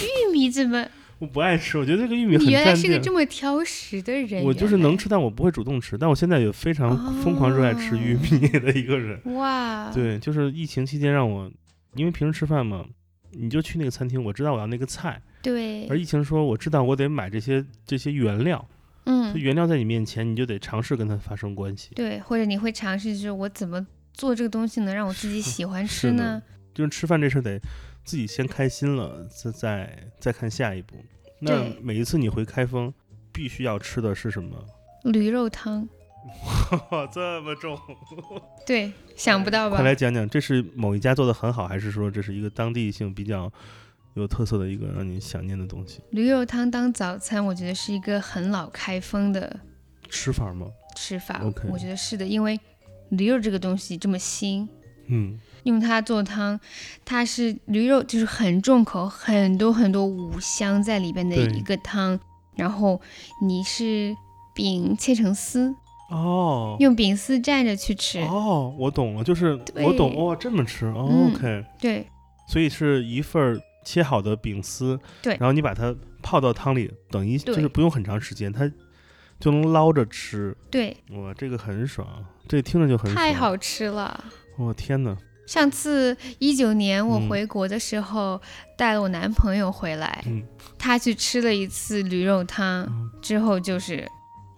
[0.00, 0.88] 玉米怎么？
[1.18, 2.74] 我不爱吃，我觉得这个玉米很你原来。
[2.74, 5.96] 是个这么挑食的人，我就是能吃，但我不会主动吃。
[5.96, 9.18] 但我现在也非常疯狂热爱吃玉米的一个人。
[9.34, 11.50] 哇，对，就是疫情期间让我，
[11.94, 12.84] 因为平时吃饭嘛，
[13.30, 18.68] 你就去那个餐厅，我知道我要那个菜，对而，疫情说我知道我得买这些这些原料，
[19.06, 21.90] 这嗯，原料在你面前，你就得尝试跟它发生关系。
[21.94, 26.42] 对，或者你会尝试，就是我怎么做这个东西能让我自己喜欢 吃呢？
[26.74, 27.58] 就是吃饭这事儿得
[28.06, 30.94] 自己先开心了，再再再看下一步。
[31.40, 32.94] 那每一次你回开封，
[33.32, 34.56] 必须要吃的是什么？
[35.04, 35.86] 驴肉汤，
[36.90, 37.78] 哇 这么重！
[38.64, 39.84] 对，想不到吧快？
[39.84, 43.52] 来讲讲，这是某一家做的很好，还是说这是一个当地性比较
[44.14, 46.00] 有特色的一个让你想念的东西？
[46.10, 49.60] 驴肉汤当早餐，我觉得是一个很老开封的
[50.08, 50.68] 吃法吗？
[50.96, 51.42] 吃法。
[51.70, 52.58] 我觉得是的，因为
[53.10, 54.68] 驴肉这个东西这么新，
[55.08, 56.58] 嗯，用它做汤，
[57.04, 62.18] 它是驴肉就是很重口，很多很多五香在里边的一个汤，
[62.54, 63.00] 然后
[63.42, 64.14] 你是
[64.54, 65.74] 饼切成丝，
[66.08, 66.76] 哦。
[66.78, 68.20] 用饼丝蘸着去吃。
[68.20, 72.06] 哦，我懂了，就是我懂哦，这么吃、哦嗯 OK，对
[72.48, 78.70] 所以是一份儿切好的饼丝，对然后你把它泡到汤里，等于就是不用很长时间，它
[79.40, 80.56] 就能捞着吃。
[80.70, 82.06] 对，哇，这个很爽，
[82.46, 83.16] 这听着就很爽。
[83.16, 83.34] 太！
[83.34, 84.24] 好吃了。
[84.56, 85.16] 我、天哪！
[85.46, 87.28] 上次一九年我嗯。
[87.28, 88.40] 回国的时候，
[88.76, 90.42] 带了我男朋友回来，嗯。
[90.78, 94.06] 他去吃了一次驴肉汤，嗯，之后就是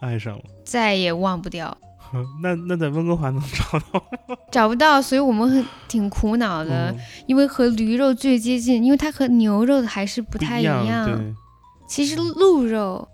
[0.00, 0.42] 爱上了。
[0.64, 1.74] 再也忘不掉，
[2.42, 4.36] 那那在温哥华能找到吗？
[4.50, 6.98] 找不到，所以我们很挺苦恼的，嗯。
[7.26, 11.06] 因为和驴肉最接近，因为它和牛肉的还是不不太一样。
[11.06, 11.34] 对，
[11.88, 13.06] 其实鹿肉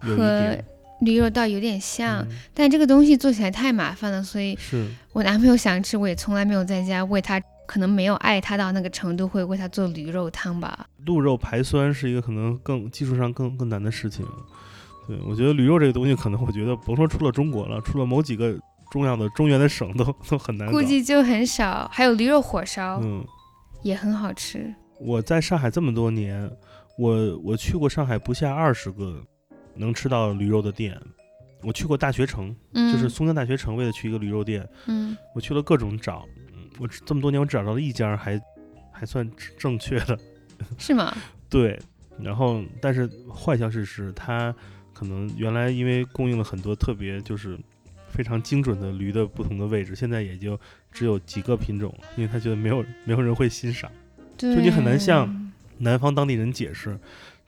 [0.00, 0.64] 和点
[1.00, 10.86] 驴肉倒有点像，嗯但这个东西做起来太麻烦了，所以是我男朋友想吃，我也从来没有在家喂他，可能没有爱他到那个程度，会为他做驴肉汤吧。
[11.06, 14.26] 鹿肉排酸是一个可能更技术上更更难的事情。
[15.08, 18.54] 对，我觉得驴肉这个东西，可能我觉得甭说出了中国了，出了某几个
[18.90, 20.70] 重要的中原的省都都很难。
[20.70, 21.88] 估计就很少。
[21.92, 23.24] 还有驴肉火烧、嗯，
[23.82, 24.72] 也很好吃。
[25.00, 26.48] 我在上海这么多年，
[26.98, 29.24] 我我去过上海不下二十个
[29.74, 31.00] 能吃到驴肉的店。
[31.62, 36.26] 我去过大学城，嗯，就是松江大学城，为了去一个驴肉店，嗯我去了各种找。
[36.54, 38.40] 嗯我这么多年，我只找到了一家还
[38.90, 40.18] 还算正确的。
[40.78, 41.14] 是吗？
[41.50, 41.78] 对，
[42.18, 44.54] 然后但是坏消息是它
[44.94, 47.58] 可能原来因为供应了很多特别就是
[48.08, 50.58] 非常精准的驴的不同的位置，现在也就
[50.90, 53.90] 只有几个品种，因为他觉得没有没有人会欣赏。
[54.38, 56.98] 就你很难向南方当地人解释，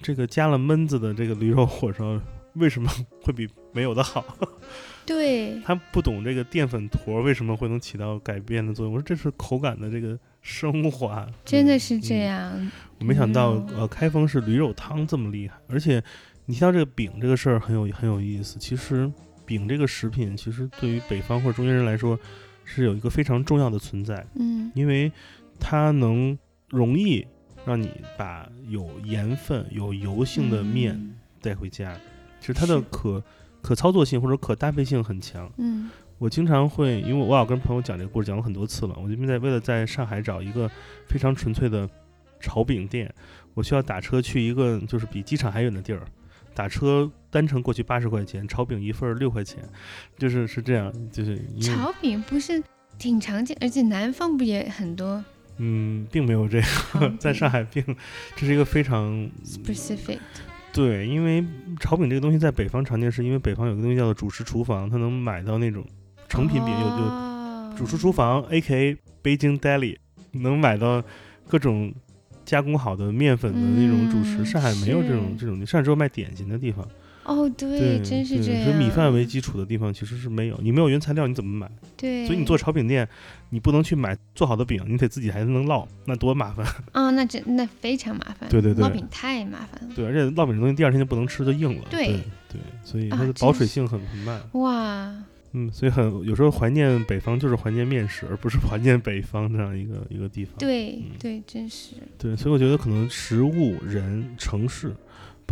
[0.02, 2.20] 这个加了焖子的这个驴肉火烧
[2.54, 2.90] 为什么
[3.22, 4.24] 会比没有的好。
[5.06, 8.92] 对，他不懂这个淀粉坨为什么会能起到改变的作用。
[8.92, 12.26] 我说这是口感的这个升华，真的是这嗯。
[12.26, 12.70] 样。
[13.00, 16.02] 我没想到嗯呃，开封是驴肉汤这么厉害，而且
[16.46, 18.58] 你提到这个饼这个事儿很有很有意思。
[18.60, 19.10] 其实
[19.44, 22.18] 饼这个食品，其实对于北方或者中原人来说
[22.64, 25.10] 是有一个非常重要的存在，嗯因为
[25.58, 26.38] 它能
[26.68, 27.26] 容易
[27.64, 31.94] 让你把有盐分、有油性的面嗯带回家。
[32.40, 33.22] 其实它的可
[33.60, 35.50] 可操作性或者可搭配性很强。
[35.58, 38.96] 嗯我经常会，因为我老跟朋友讲这个故事，讲过很多次了。
[39.02, 40.70] 我这边在为了在上海找一个
[41.08, 41.88] 非常纯粹的
[42.38, 43.12] 炒饼店，
[43.54, 46.00] 我需要打车去一个就是比机场还远的地儿，
[46.54, 49.68] 打车单程过去八十块钱，炒饼一份儿六块钱，
[50.16, 52.62] 就是是这样，就是炒饼不是
[52.98, 55.24] 挺常见，而且南方不也很多
[55.58, 57.84] 嗯，并没有这炒个， 在上海并
[58.36, 60.18] 这是一个非常 specific。
[60.72, 61.44] 对，因为
[61.78, 65.84] 炒饼这个东西在北方常见，是因为北方有个东西叫做主食厨房，它能买到那种
[66.28, 68.96] 成品饼，有有有主食厨房 （A.K.A.
[69.22, 69.98] Beijing Deli）
[70.32, 71.02] 能买到
[71.46, 71.92] 各种
[72.44, 74.38] 加工好的面粉的那种主食。
[74.38, 76.88] 嗯上海没有这种这种地，上海只有卖点心的地方。
[77.24, 78.70] 哦，对，对，真是这样。
[78.70, 81.70] 以米饭为基础的地方其实是没有，你没有原材料你怎么买？
[81.96, 83.08] 对，所以你做炒饼店，
[83.50, 86.66] 你不能去买做好的饼，你得自己还能烙，那多麻烦。
[86.92, 88.48] 啊、那真那非常麻烦。
[88.48, 89.94] 对对对烙饼太麻烦了。
[89.94, 91.84] 对，而且烙饼这东西第二天就不能吃，就硬了。
[91.90, 92.20] 对对
[92.54, 94.40] 对，所以它啊的保水性很很慢。
[94.52, 95.14] 哇，
[95.52, 100.54] 嗯，所以很有时候怀念北方就是怀念面食，而不是怀念北方这样一个一个地方。
[100.58, 101.94] 对、嗯对，真是。
[102.18, 104.94] 对，所以我觉得可能食物、人、城市，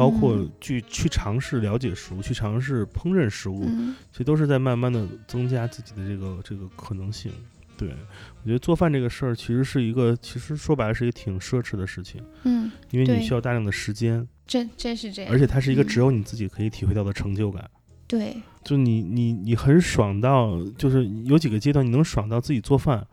[0.01, 7.30] 包括嗯去去尝试了解食物，去尝试烹饪食物，嗯其实都是在慢慢的增加自己的这个这个可能性。
[7.76, 7.88] 对
[8.42, 15.30] 我觉得做饭这个事儿，其实是一个，其实说白了是一个挺奢侈的事情，嗯，因为你需要大量的时间，真真是这样。
[15.30, 17.70] 而且它是一个嗯只有你自己可以体会到的成就感。
[18.07, 23.07] 对，就你你你很爽到，就是有几个阶段你能爽到自己做饭，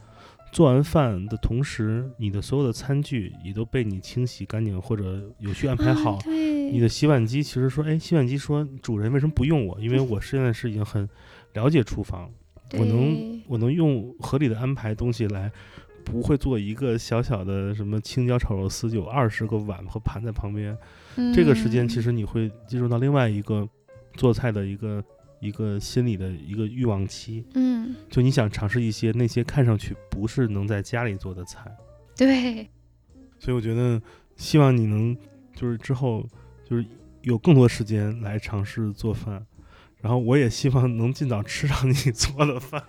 [0.51, 6.15] 做完饭的同时，你的所有的餐具也都被你清洗干净或者有序安排好。
[6.15, 9.80] 啊、对，你的洗碗机其实说，哎，洗碗机说主人为什么不用我？
[9.80, 11.07] 因为我现在是已经很
[11.53, 12.30] 了解厨房，
[12.78, 15.51] 我能我能用合理的安排东西来，
[16.03, 20.78] 不会做一个小小的什么青椒炒肉丝，就有二十个碗和盘在旁边。
[21.34, 23.68] 这个时间其嗯实你会进入到另外一个
[24.13, 25.03] 做菜的一个
[25.39, 31.72] 一个心理的一个欲望期，嗯，就你想尝试一些那些看上去不是能在家里做的菜，
[32.15, 32.68] 对，
[33.39, 34.01] 所以我觉得
[34.36, 35.18] 希望你能
[35.55, 36.24] 就是之后
[36.68, 36.86] 就是
[37.22, 39.45] 有更多时间来尝试做饭，
[40.01, 42.84] 然后我也希望能尽早吃上你 做的饭。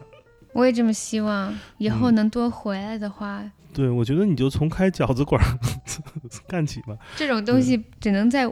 [0.53, 5.59] 我也这么希望，以后嗯能多回来的话，对，我觉得你就从开饺子馆儿
[6.49, 6.97] 干起吧。
[7.17, 8.51] 这种东西只能在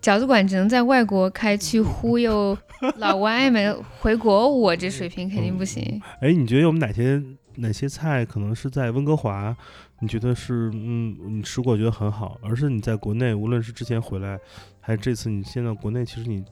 [0.00, 2.56] 饺子馆只能在外国开，去忽悠
[2.96, 6.00] 老外们回国，我这水平肯定不行。
[6.20, 7.22] 哎，你觉得有哪些
[7.56, 9.56] 哪些菜可能是在温哥华，
[10.00, 14.38] 你觉得是嗯你吃过觉得很好，而是你在国内无论是之前回来，
[14.80, 16.44] 还是这次你现在国内，其实你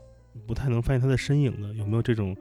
[0.46, 2.36] 不太能发现它的身影的，有没有这种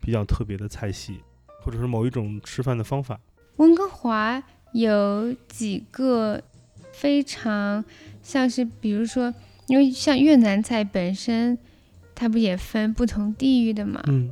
[0.00, 1.20] 比较特别的菜系，
[1.62, 3.20] 或者是某一种吃饭的方法？
[3.56, 4.42] 温哥华
[4.72, 6.42] 有几个
[6.92, 7.84] 非常
[8.22, 9.32] 像是，比如说，
[9.68, 11.56] 因为像越南菜本身，
[12.14, 14.02] 它不也分不同地域的嘛？
[14.08, 14.30] 嗯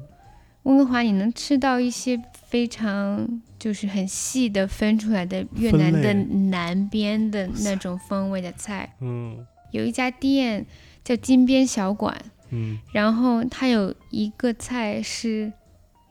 [0.64, 2.18] 温哥华你能吃到一些
[2.48, 6.12] 非常就是很细的分出来的越南的
[6.50, 8.94] 南边的那种风味的菜。
[9.00, 9.38] 嗯
[9.70, 10.66] 有一家店
[11.02, 12.14] 叫金边小馆，
[12.50, 15.50] 嗯然后它有一个菜是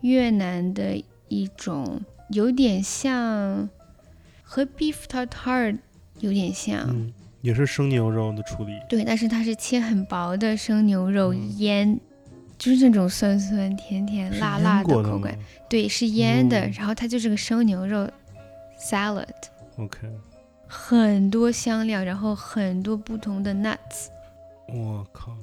[0.01, 3.69] 越南的一种，有点像
[4.41, 5.77] 和 beef tartare
[6.21, 8.71] 有点像，嗯，也是生牛肉的处理。
[8.89, 11.99] 对，但是它是切很薄的生牛肉嗯腌，
[12.63, 15.37] 就是那种酸酸甜甜辣辣的口感，
[15.67, 18.09] 对，是腌的，嗯然后它就是个生牛肉
[18.79, 20.07] salad，？OK，
[20.65, 24.07] 很多香料，然后很多不同的 nuts，
[24.69, 25.35] 我靠，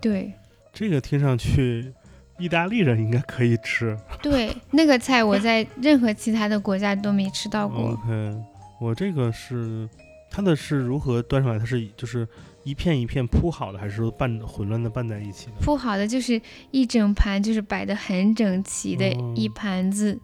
[0.00, 0.32] 对。
[0.72, 1.92] 这个听上去
[2.38, 3.94] 意大利人应该可以吃。
[4.22, 7.90] 对，那个菜我在任何其他的国家都没吃到过。
[7.90, 8.34] OK，
[8.80, 9.86] 我这个是
[10.34, 11.58] 它的是如何端上来？
[11.58, 12.26] 它是就是
[12.64, 15.52] 一片一片铺好的，还是说拌混乱的拌在一起的？
[15.60, 20.18] 铺好的就是一整盘，就是摆的很整齐的哦一盘子，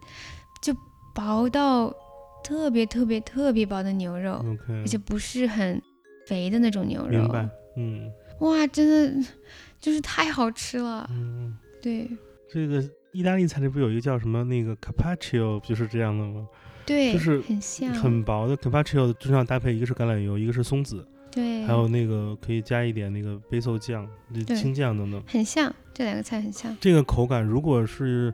[0.63, 0.75] 就
[1.15, 1.95] 薄到
[2.43, 5.81] 特别特别特别薄的牛肉而且不是很
[6.27, 7.21] 肥的那种牛肉。
[7.21, 7.47] 明白。
[7.77, 9.29] 嗯哇，真的
[9.79, 11.07] 就是太好吃了。
[11.13, 12.09] 嗯，对
[12.51, 12.83] 这个
[13.13, 16.47] 意大利菜里不有一个叫什么那个 carpaccio，不就是这样的吗？
[16.89, 24.09] 对，就是很像，很薄的 carpaccio 经常搭配一个是橄榄油，一个是松子，对，还有那个可以加一点那个 basil 酱、
[24.57, 25.23] 青酱等等。
[25.27, 26.75] 很像，这两个菜很像。
[26.81, 28.33] 这个口感如果是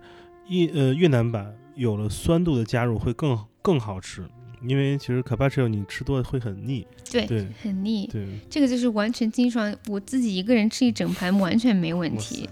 [0.49, 4.25] 越呃越南版有了酸度的加入，会更更好吃。
[4.67, 8.07] 因为其实 carpaccio 你吃多了会很腻，对，对很腻。
[8.07, 12.49] 对，这个就是完全清爽，我自己一个人吃一整盘完全没问题。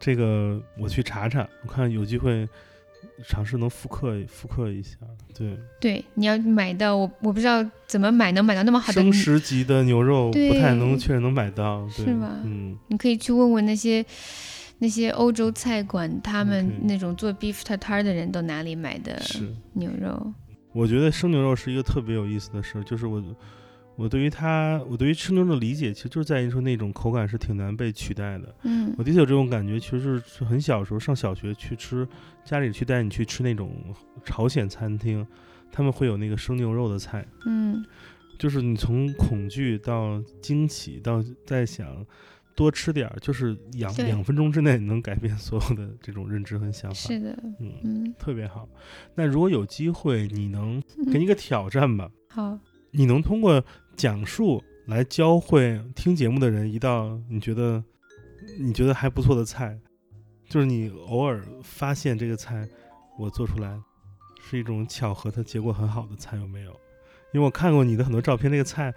[0.00, 2.48] 这个我去查查，我看有机会
[3.26, 4.96] 尝试能复刻复刻一下。
[5.34, 14.04] 对，对，你要买到我我不知道怎么买能买到那么好的生，食级的牛肉不太能确实能买到，对是吧嗯，你可以去问问那些
[14.78, 19.20] 那些欧洲菜馆，他们那种做 beef tartar 的人都哪里买的。
[19.72, 20.32] 牛肉？
[20.72, 23.20] 我觉得生牛肉是一个特别有意思的事儿，就是我，
[23.98, 28.54] 我对于它，我对于吃牛肉的理解，其实就是在于说那种口感是挺难被取代的。
[28.62, 32.06] 嗯我的确有这种感觉，其实是是很小时候上小学去吃，
[32.44, 33.72] 家里去带你去吃那种
[34.24, 35.26] 朝鲜餐厅，
[35.72, 37.84] 他们会有那个生牛肉的菜，嗯，
[38.38, 42.06] 就是你从恐惧到惊喜到在想
[42.54, 46.94] 多吃点儿，就是两两分钟之内能改变所有的这种认知和想法。
[46.96, 48.68] 是的，嗯，嗯，特别好。
[49.16, 50.80] 那如果有机会，你能
[51.12, 52.08] 给你一个挑战吧？
[52.28, 52.56] 好，
[52.92, 53.62] 你能通过
[53.98, 57.82] 讲述来教会听节目的人一道你觉得
[58.60, 59.76] 你觉得还不错的菜，
[60.48, 62.66] 就是你偶尔发现这个菜
[63.18, 63.76] 我做出来
[64.40, 66.70] 是一种巧合，它结果很好的菜有没有？
[67.34, 68.94] 因为我看过你的很多照片，那个菜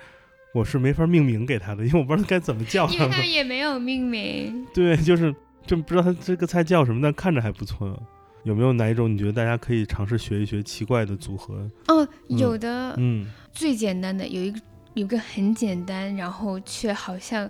[0.54, 3.26] 我是没法命名给他的，因为我不知道该怎么叫它们因为他。
[3.26, 4.64] 也没有命名。
[4.72, 5.36] 对，就是
[5.66, 8.00] 就不知道它这个菜叫什么，但看着还不错。
[8.44, 11.70] 有没有哪一种你觉得大家可以尝试学一学奇怪的组合？
[11.88, 14.60] 哦，嗯有的、嗯最简单的有一个
[14.94, 17.50] 有个很简单，然后却好像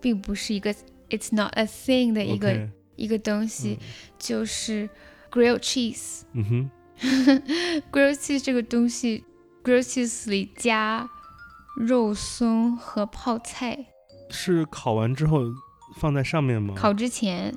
[0.00, 0.74] 并不是一个
[1.10, 3.86] it's not a thing 的一个一个东西，嗯。
[4.18, 4.88] 就是
[5.30, 6.22] grilled cheese。
[6.32, 6.70] 嗯哼，
[7.92, 9.24] grilled cheese 这个东西
[9.62, 11.08] ，grilled cheese 里加
[11.76, 13.86] 肉松和泡菜，
[14.30, 15.42] 是烤完之后
[15.96, 16.74] 放在上面吗？
[16.76, 17.54] 烤之前，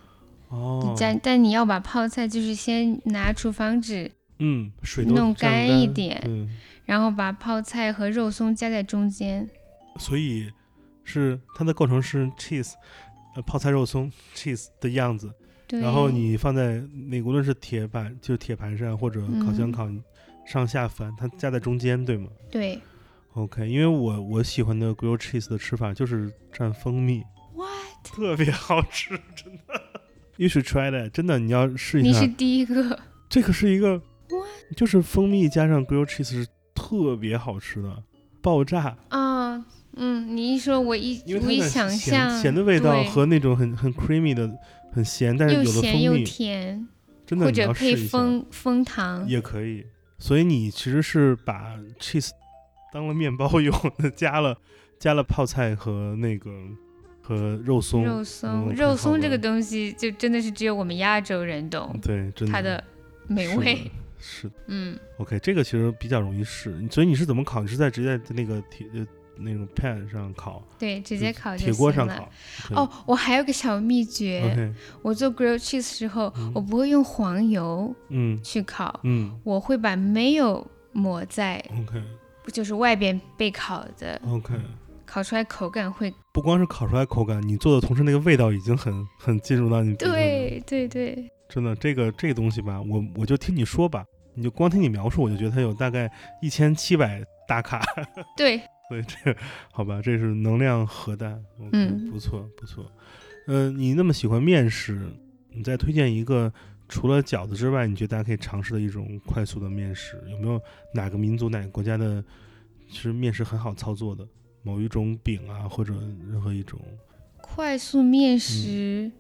[0.50, 4.12] 哦，但但你要把泡菜就是先拿厨房纸，
[4.44, 6.50] 嗯，水都弄干一点嗯，
[6.84, 9.48] 然后把泡菜和肉松夹在中间。
[9.98, 10.52] 所以
[11.04, 12.74] 是它的构成是 cheese，
[13.36, 15.32] 呃，泡菜肉松 cheese 的样子，
[15.68, 19.88] 对，然后你放在那无论是铁板就是铁盘上或者烤箱嗯烤，
[20.48, 22.82] 上下翻，它夹在中间，对吗对
[23.34, 27.22] ？OK，因为我我喜欢的 grilled cheese 的吃法就是蘸蜂蜜
[27.54, 27.70] ，，what？
[28.04, 29.82] 特别好吃，真的。
[30.38, 32.34] You should try that，真的，你要试一下你是。
[32.34, 34.02] 第一个，这个是一个，
[34.76, 38.04] 就是蜂蜜加上 grilled cheese 是特别好吃的，
[38.42, 38.98] 爆炸。
[39.10, 39.64] 啊，
[39.96, 44.50] 嗯，你一说，我一我一想象咸的味道和那种很很 creamy 的
[44.92, 46.88] 很咸，但是又有了蜂咸又，甜，
[47.26, 49.86] 真的或者配要试一下枫枫糖，也可以。
[50.18, 52.30] 所以你其实是把 cheese
[52.94, 54.58] 当了面包用的， 加了
[55.00, 56.50] 加了泡菜和那个
[57.22, 62.84] 和肉松，肉松，嗯肉松这个东西就真的是只有我们亚洲人懂对，真的它的
[63.28, 63.92] 美味。
[64.22, 66.74] 是的嗯，OK，这个其实比较容易试。
[66.90, 67.62] 所以你是怎么烤？
[67.62, 69.06] 你是在直接在那个铁呃
[69.38, 71.92] 那种 pan 上烤，对，直接烤铁锅。
[71.92, 72.30] 上烤。
[72.76, 82.02] 哦，我还有个小秘诀，OK，我做 grilled cheese 时候，嗯我不会用黄油嗯去烤，嗯我会把 mayo 抹在，OK
[82.54, 84.54] 就是外边被烤的，OK。
[85.06, 86.14] 烤出来口感会。
[86.32, 89.94] 不光是烤出来口感，你做的同时那个味道已经很很进入到你。
[89.96, 96.10] 对对对，真的，这个这个东西吧，我我就听你说吧，你就光听你描述，我就觉得它有大概
[96.42, 97.84] 一千七百大卡，
[98.38, 99.40] 对，所以这个
[99.72, 101.44] 好吧，这是能量核弹
[101.74, 102.90] 嗯不错不错。
[103.48, 105.12] 嗯、你那么喜欢面食，
[105.50, 106.52] 你再推荐一个
[106.88, 110.62] 除了饺子之外，你觉得大家可以尝试的一种快速的面食，有没有
[110.94, 112.24] 哪个民族、哪个国家的，
[112.88, 114.26] 其实面食很好操作的？
[114.64, 115.94] 某一种饼啊，或者
[116.30, 116.80] 任何一种，
[117.42, 119.12] 快速面食，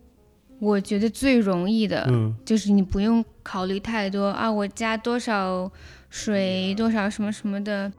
[0.61, 2.05] 我觉得最容易的。
[2.09, 2.33] 嗯。
[2.45, 5.69] 就是你不用考虑太多啊，我加多少
[6.09, 7.91] 水，多少什么什么的，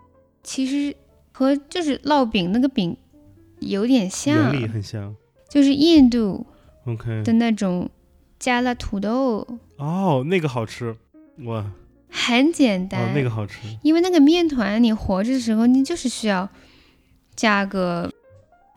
[0.45, 0.97] 其实
[1.33, 2.97] 和就是烙饼那个饼
[3.59, 4.53] 有点像。
[4.53, 5.15] 原，理很像。
[5.49, 6.47] 就是印度
[6.87, 7.91] ，OK，的那种
[8.39, 10.97] 加了土豆，哦，那个好吃，
[11.45, 11.67] 哇，
[12.09, 13.03] 很简单。
[13.03, 16.49] 哦，那个好吃，因为那个面团你活着的时候，你就是需要
[17.35, 18.11] 加个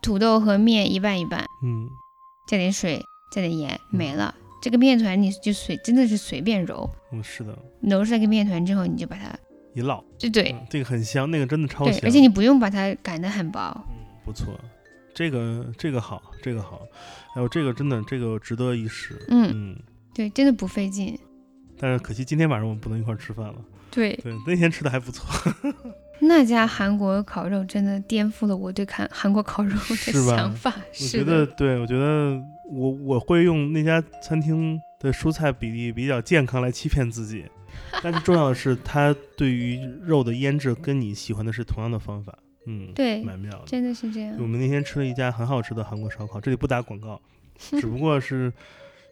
[0.02, 1.88] 土豆和面一半一半，嗯。
[2.46, 4.34] 加点水，加点盐，没了。
[4.62, 9.32] 这个面团你就随真的是随便揉，嗯，是的，揉出来个面团之后，你就把它
[9.74, 13.72] 一烙，就对、嗯这个很香，那个真的超对香，，而且你不用把它擀得很薄。
[13.88, 13.94] 嗯
[14.24, 14.58] 不错，
[15.14, 16.80] 这个这个好，这个好，
[17.36, 19.76] 哎呦，这个真的这个值得一试，嗯，嗯，
[20.12, 21.16] 对，真的不费劲。
[21.78, 23.54] 但是可惜今天晚上我们不能一块儿吃饭了。
[23.88, 25.24] 对，对，那天吃的还不错，
[26.18, 30.74] 那家韩国烤肉真的颠覆了我对看韩国烤肉的是吧想法。
[30.76, 32.36] 我是觉得，对，我觉得
[32.70, 37.44] 我我会用那家餐厅的蔬菜比例比较健康来欺骗自己，
[38.02, 42.36] 但是重要的是，它对于肉的腌制跟你喜欢的是同样的方法，
[42.66, 43.62] 嗯，对蛮妙的。
[43.66, 44.46] 真的是这样我。
[44.46, 47.20] 们那天吃了一家很好吃的韩国烧烤，这里不打广告，
[47.80, 48.52] 只不过是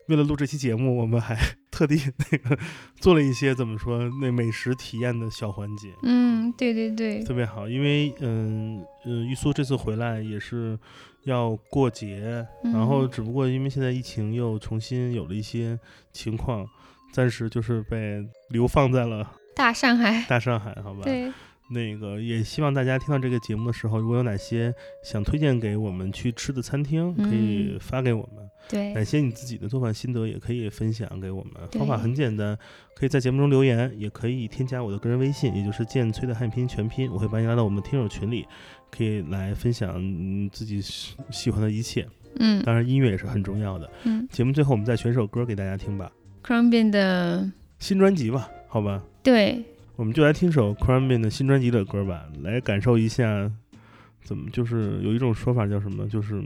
[0.08, 1.36] 为了录这期节目，我们还
[1.70, 1.96] 特地
[2.30, 2.58] 那个
[3.00, 7.68] 做了一些怎么说那美食体验的小环节，嗯，对对对，特别好。
[7.68, 10.78] 因为嗯嗯，玉苏这次回来也是
[11.24, 15.78] 要过节，然后嗯只不过因为现在疫情又重新有了一些
[16.12, 16.66] 情况，
[17.12, 21.00] 暂时就是被流放在了大上海，大上海，好吧？
[21.04, 21.32] 对，
[21.70, 28.48] 那个也希望大家听到这个节目的时候，如果有哪些想推荐给我们去吃的餐厅，可以嗯发给我们。
[28.66, 31.52] 对哪，些你自己的做饭心得也可以分享给我们。
[31.72, 32.58] 方法很简单，
[32.96, 38.46] 可以在节目中留言，也可以添加我的个人微信，也就是剑崔的汉语拼音全拼，我会把你拉到我们听友群里，
[38.94, 42.06] 可以来分享嗯自己喜喜欢的一切。
[42.38, 43.90] 嗯当然，音乐也是很重要的。
[44.04, 46.10] 嗯节目最后，我们再选首歌给大家听吧
[46.42, 49.02] ，，Crumbin 的，新专辑吧，好吧。
[49.22, 49.62] 对，
[49.96, 53.50] 我们就来听首 Crumbin 的新专辑的歌吧，来感受一下，
[54.22, 56.42] 怎么就是有一种说法叫什么，就是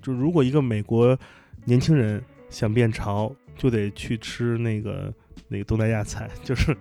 [0.00, 1.18] 就如果一个美国
[1.64, 5.12] 年轻人想变潮，就得去吃那个
[5.48, 6.76] 那个东南亚菜，就是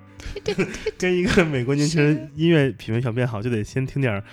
[0.99, 4.23] 跟一个美国年轻人音乐品味想变好，就得先听点儿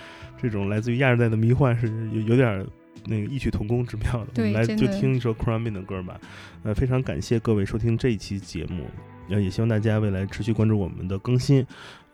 [0.43, 2.67] 这种来自于亚热带的迷幻，是有有点儿
[3.07, 4.21] 那个异曲同工之妙的。
[4.21, 6.21] 我对们来就听一首 Crumbin 的歌吧。
[6.65, 8.85] 呃，非常感谢各位收听这一期节目，
[9.31, 11.65] 呃，也希望大家未来持续关注我们的更新。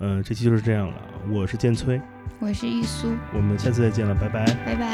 [0.01, 0.95] 嗯、这期就是这样了，
[1.33, 2.01] 我是剑崔，
[2.39, 4.45] 我是易苏，我们下次再见了，拜拜。
[4.65, 4.89] 拜拜。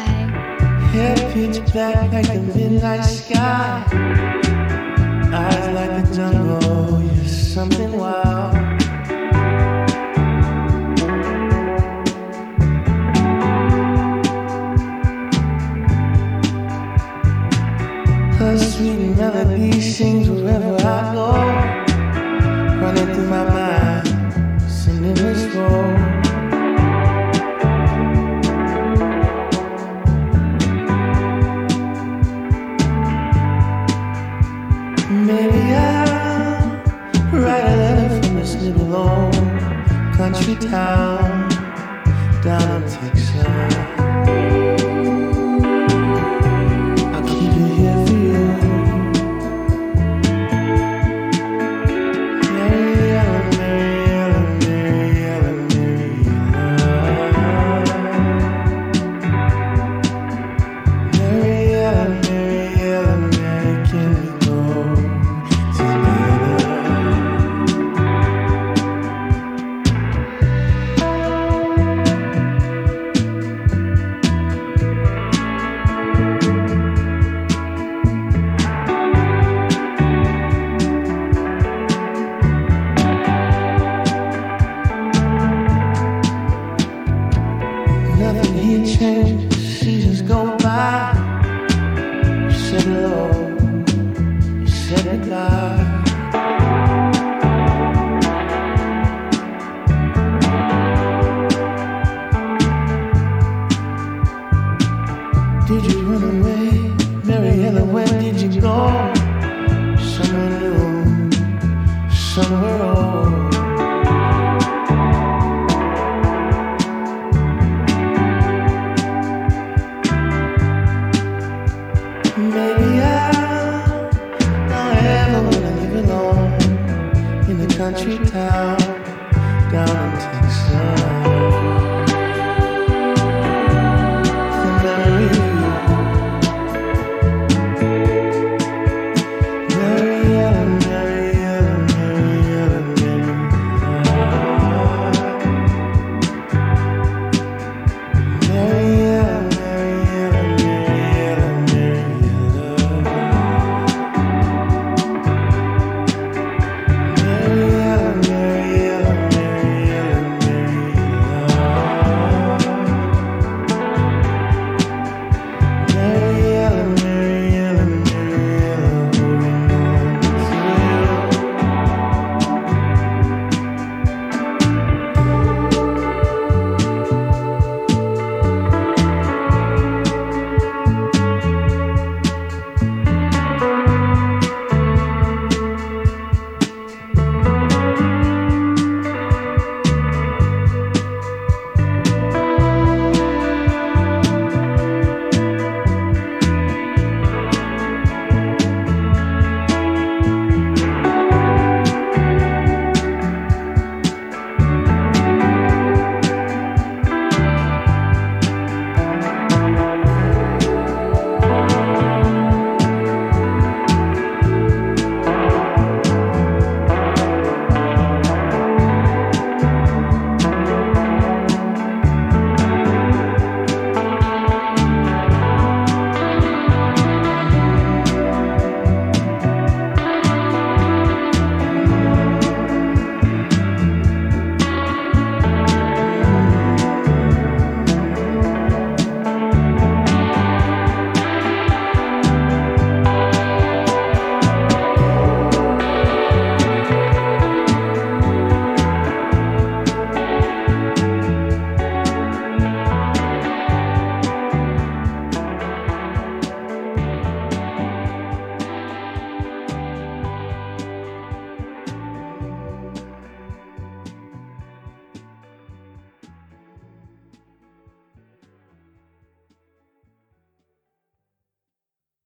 [18.74, 21.30] Sweet melody sings wherever I go.
[22.82, 25.94] Running through my mind, singing her scroll.
[35.28, 36.66] Maybe I'll
[37.32, 39.34] write a letter from this little old
[40.16, 41.48] country town
[42.42, 43.14] down in